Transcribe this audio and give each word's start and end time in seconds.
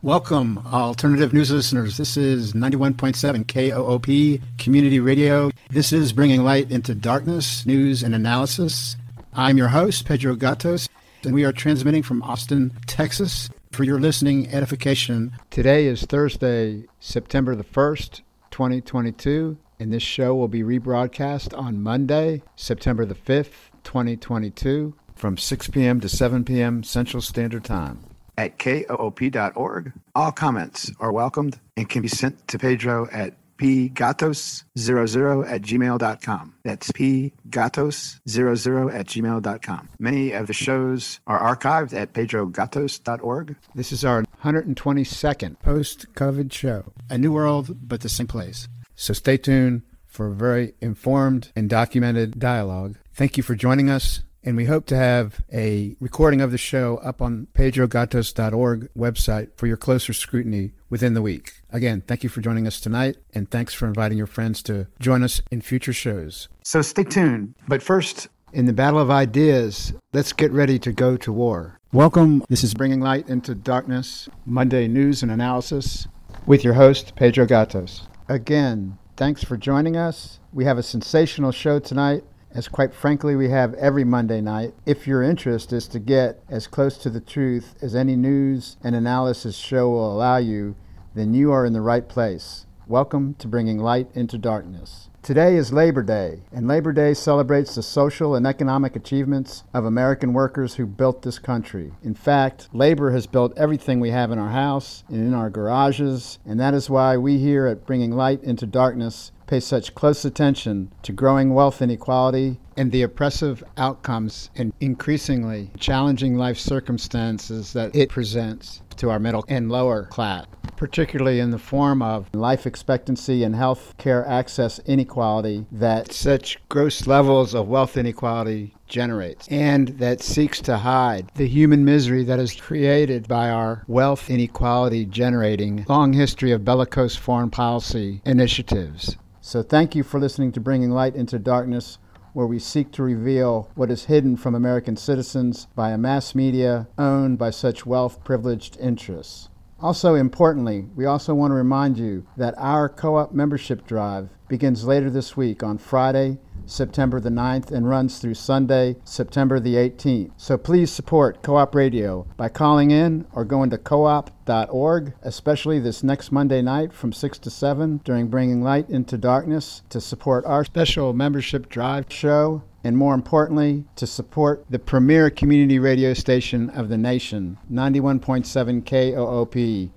Welcome, 0.00 0.58
alternative 0.58 1.32
news 1.32 1.50
listeners. 1.50 1.96
This 1.96 2.16
is 2.16 2.52
91.7 2.52 3.44
KOOP 3.48 4.40
Community 4.56 5.00
Radio. 5.00 5.50
This 5.70 5.92
is 5.92 6.12
bringing 6.12 6.44
light 6.44 6.70
into 6.70 6.94
darkness, 6.94 7.66
news, 7.66 8.04
and 8.04 8.14
analysis. 8.14 8.94
I'm 9.34 9.58
your 9.58 9.66
host, 9.66 10.04
Pedro 10.04 10.36
Gatos, 10.36 10.88
and 11.24 11.34
we 11.34 11.44
are 11.44 11.50
transmitting 11.50 12.04
from 12.04 12.22
Austin, 12.22 12.78
Texas 12.86 13.50
for 13.72 13.82
your 13.82 13.98
listening 13.98 14.48
edification. 14.54 15.32
Today 15.50 15.86
is 15.86 16.02
Thursday, 16.02 16.84
September 17.00 17.56
the 17.56 17.64
1st, 17.64 18.20
2022, 18.52 19.58
and 19.80 19.92
this 19.92 20.04
show 20.04 20.32
will 20.32 20.46
be 20.46 20.62
rebroadcast 20.62 21.58
on 21.58 21.82
Monday, 21.82 22.42
September 22.54 23.04
the 23.04 23.16
5th, 23.16 23.72
2022, 23.82 24.94
from 25.16 25.36
6 25.36 25.68
p.m. 25.70 25.98
to 25.98 26.08
7 26.08 26.44
p.m. 26.44 26.84
Central 26.84 27.20
Standard 27.20 27.64
Time 27.64 28.07
at 28.38 28.58
koop.org. 28.58 29.92
All 30.14 30.32
comments 30.32 30.90
are 31.00 31.12
welcomed 31.12 31.60
and 31.76 31.88
can 31.88 32.00
be 32.00 32.08
sent 32.08 32.48
to 32.48 32.58
Pedro 32.58 33.08
at 33.12 33.34
pgatos00 33.58 35.50
at 35.50 35.62
gmail.com. 35.62 36.54
That's 36.62 36.92
pgatos00 36.92 38.94
at 38.94 39.06
gmail.com. 39.06 39.88
Many 39.98 40.30
of 40.30 40.46
the 40.46 40.52
shows 40.52 41.18
are 41.26 41.56
archived 41.56 41.92
at 41.92 42.12
pedrogatos.org. 42.12 43.56
This 43.74 43.90
is 43.90 44.04
our 44.04 44.22
122nd 44.44 45.58
post 45.58 46.06
COVID 46.14 46.52
show. 46.52 46.92
A 47.10 47.18
new 47.18 47.32
world, 47.32 47.88
but 47.88 48.02
the 48.02 48.08
same 48.08 48.28
place. 48.28 48.68
So 48.94 49.12
stay 49.12 49.36
tuned 49.36 49.82
for 50.06 50.28
a 50.28 50.32
very 50.32 50.74
informed 50.80 51.50
and 51.56 51.68
documented 51.68 52.38
dialogue. 52.38 52.96
Thank 53.12 53.36
you 53.36 53.42
for 53.42 53.56
joining 53.56 53.90
us 53.90 54.22
and 54.48 54.56
we 54.56 54.64
hope 54.64 54.86
to 54.86 54.96
have 54.96 55.42
a 55.52 55.94
recording 56.00 56.40
of 56.40 56.50
the 56.50 56.56
show 56.56 56.96
up 57.04 57.20
on 57.20 57.46
pedrogatos.org 57.52 58.88
website 58.96 59.50
for 59.58 59.66
your 59.66 59.76
closer 59.76 60.14
scrutiny 60.14 60.72
within 60.88 61.12
the 61.12 61.20
week. 61.20 61.60
Again, 61.68 62.00
thank 62.06 62.22
you 62.22 62.30
for 62.30 62.40
joining 62.40 62.66
us 62.66 62.80
tonight, 62.80 63.18
and 63.34 63.50
thanks 63.50 63.74
for 63.74 63.86
inviting 63.86 64.16
your 64.16 64.26
friends 64.26 64.62
to 64.62 64.86
join 65.00 65.22
us 65.22 65.42
in 65.50 65.60
future 65.60 65.92
shows. 65.92 66.48
So 66.64 66.80
stay 66.80 67.04
tuned. 67.04 67.56
But 67.68 67.82
first, 67.82 68.28
in 68.54 68.64
the 68.64 68.72
battle 68.72 68.98
of 68.98 69.10
ideas, 69.10 69.92
let's 70.14 70.32
get 70.32 70.50
ready 70.50 70.78
to 70.78 70.92
go 70.92 71.18
to 71.18 71.30
war. 71.30 71.78
Welcome. 71.92 72.42
This 72.48 72.64
is 72.64 72.72
Bringing 72.72 73.00
Light 73.00 73.28
into 73.28 73.54
Darkness, 73.54 74.30
Monday 74.46 74.88
News 74.88 75.22
and 75.22 75.30
Analysis, 75.30 76.08
with 76.46 76.64
your 76.64 76.72
host, 76.72 77.14
Pedro 77.16 77.44
Gatos. 77.44 78.08
Again, 78.30 78.96
thanks 79.14 79.44
for 79.44 79.58
joining 79.58 79.98
us. 79.98 80.40
We 80.54 80.64
have 80.64 80.78
a 80.78 80.82
sensational 80.82 81.52
show 81.52 81.80
tonight 81.80 82.24
as 82.58 82.66
quite 82.66 82.92
frankly 82.92 83.36
we 83.36 83.50
have 83.50 83.72
every 83.74 84.02
Monday 84.02 84.40
night. 84.40 84.74
If 84.84 85.06
your 85.06 85.22
interest 85.22 85.72
is 85.72 85.86
to 85.86 86.00
get 86.00 86.42
as 86.48 86.66
close 86.66 86.98
to 86.98 87.08
the 87.08 87.20
truth 87.20 87.76
as 87.80 87.94
any 87.94 88.16
news 88.16 88.76
and 88.82 88.96
analysis 88.96 89.56
show 89.56 89.88
will 89.90 90.12
allow 90.12 90.38
you, 90.38 90.74
then 91.14 91.34
you 91.34 91.52
are 91.52 91.64
in 91.64 91.72
the 91.72 91.80
right 91.80 92.08
place. 92.08 92.66
Welcome 92.88 93.34
to 93.34 93.46
Bringing 93.46 93.78
Light 93.78 94.08
into 94.12 94.38
Darkness. 94.38 95.08
Today 95.22 95.54
is 95.54 95.72
Labor 95.72 96.02
Day, 96.02 96.40
and 96.50 96.66
Labor 96.66 96.92
Day 96.92 97.14
celebrates 97.14 97.76
the 97.76 97.82
social 97.82 98.34
and 98.34 98.44
economic 98.44 98.96
achievements 98.96 99.62
of 99.72 99.84
American 99.84 100.32
workers 100.32 100.74
who 100.74 100.86
built 100.86 101.22
this 101.22 101.38
country. 101.38 101.92
In 102.02 102.14
fact, 102.14 102.70
labor 102.72 103.12
has 103.12 103.28
built 103.28 103.56
everything 103.56 104.00
we 104.00 104.10
have 104.10 104.32
in 104.32 104.38
our 104.38 104.50
house 104.50 105.04
and 105.08 105.18
in 105.18 105.32
our 105.32 105.48
garages, 105.48 106.40
and 106.44 106.58
that 106.58 106.74
is 106.74 106.90
why 106.90 107.16
we 107.16 107.38
here 107.38 107.68
at 107.68 107.86
Bringing 107.86 108.10
Light 108.10 108.42
into 108.42 108.66
Darkness 108.66 109.30
pay 109.48 109.58
such 109.58 109.94
close 109.94 110.24
attention 110.26 110.92
to 111.02 111.10
growing 111.10 111.54
wealth 111.54 111.80
inequality 111.80 112.60
and 112.78 112.92
the 112.92 113.02
oppressive 113.02 113.64
outcomes 113.76 114.50
and 114.54 114.72
increasingly 114.78 115.68
challenging 115.78 116.36
life 116.36 116.56
circumstances 116.56 117.72
that 117.72 117.94
it 117.94 118.08
presents 118.08 118.82
to 118.96 119.10
our 119.10 119.18
middle 119.18 119.44
and 119.48 119.68
lower 119.68 120.04
class, 120.04 120.46
particularly 120.76 121.40
in 121.40 121.50
the 121.50 121.58
form 121.58 122.00
of 122.00 122.32
life 122.32 122.68
expectancy 122.68 123.42
and 123.42 123.56
health 123.56 123.94
care 123.98 124.24
access 124.28 124.78
inequality 124.86 125.66
that 125.72 126.12
such 126.12 126.56
gross 126.68 127.08
levels 127.08 127.52
of 127.52 127.66
wealth 127.66 127.96
inequality 127.96 128.72
generates 128.86 129.48
and 129.48 129.88
that 129.98 130.22
seeks 130.22 130.60
to 130.60 130.76
hide 130.78 131.30
the 131.34 131.48
human 131.48 131.84
misery 131.84 132.22
that 132.22 132.38
is 132.38 132.54
created 132.54 133.26
by 133.26 133.50
our 133.50 133.82
wealth 133.88 134.30
inequality 134.30 135.04
generating 135.04 135.84
long 135.88 136.12
history 136.12 136.52
of 136.52 136.64
bellicose 136.64 137.16
foreign 137.16 137.50
policy 137.50 138.22
initiatives. 138.24 139.16
So 139.40 139.62
thank 139.62 139.96
you 139.96 140.02
for 140.02 140.20
listening 140.20 140.52
to 140.52 140.60
Bringing 140.60 140.90
Light 140.90 141.16
into 141.16 141.38
Darkness, 141.38 141.98
where 142.38 142.46
we 142.46 142.56
seek 142.56 142.92
to 142.92 143.02
reveal 143.02 143.68
what 143.74 143.90
is 143.90 144.04
hidden 144.04 144.36
from 144.36 144.54
American 144.54 144.96
citizens 144.96 145.66
by 145.74 145.90
a 145.90 145.98
mass 145.98 146.36
media 146.36 146.86
owned 146.96 147.36
by 147.36 147.50
such 147.50 147.84
wealth 147.84 148.22
privileged 148.22 148.76
interests. 148.78 149.48
Also, 149.80 150.14
importantly, 150.14 150.86
we 150.94 151.04
also 151.04 151.34
want 151.34 151.50
to 151.50 151.56
remind 151.56 151.98
you 151.98 152.24
that 152.36 152.54
our 152.56 152.88
co 152.88 153.16
op 153.16 153.32
membership 153.32 153.84
drive 153.88 154.28
begins 154.46 154.84
later 154.84 155.10
this 155.10 155.36
week 155.36 155.64
on 155.64 155.78
Friday, 155.78 156.38
September 156.70 157.20
the 157.20 157.30
9th 157.30 157.70
and 157.70 157.88
runs 157.88 158.18
through 158.18 158.34
Sunday, 158.34 158.96
September 159.04 159.58
the 159.58 159.74
18th. 159.74 160.32
So 160.36 160.56
please 160.56 160.90
support 160.90 161.42
KOOP 161.42 161.74
Radio 161.74 162.26
by 162.36 162.48
calling 162.48 162.90
in 162.90 163.26
or 163.32 163.44
going 163.44 163.70
to 163.70 163.78
koop.org, 163.78 165.14
especially 165.22 165.78
this 165.78 166.02
next 166.02 166.32
Monday 166.32 166.62
night 166.62 166.92
from 166.92 167.12
6 167.12 167.38
to 167.38 167.50
7 167.50 168.00
during 168.04 168.28
Bringing 168.28 168.62
Light 168.62 168.88
into 168.88 169.18
Darkness 169.18 169.82
to 169.90 170.00
support 170.00 170.44
our 170.46 170.64
special 170.64 171.12
membership 171.12 171.68
drive 171.68 172.06
show 172.08 172.62
and 172.84 172.96
more 172.96 173.14
importantly, 173.14 173.84
to 173.96 174.06
support 174.06 174.64
the 174.70 174.78
premier 174.78 175.30
community 175.30 175.78
radio 175.78 176.14
station 176.14 176.70
of 176.70 176.88
the 176.88 176.96
nation, 176.96 177.58
91.7 177.70 178.84
KOOP. 178.84 179.90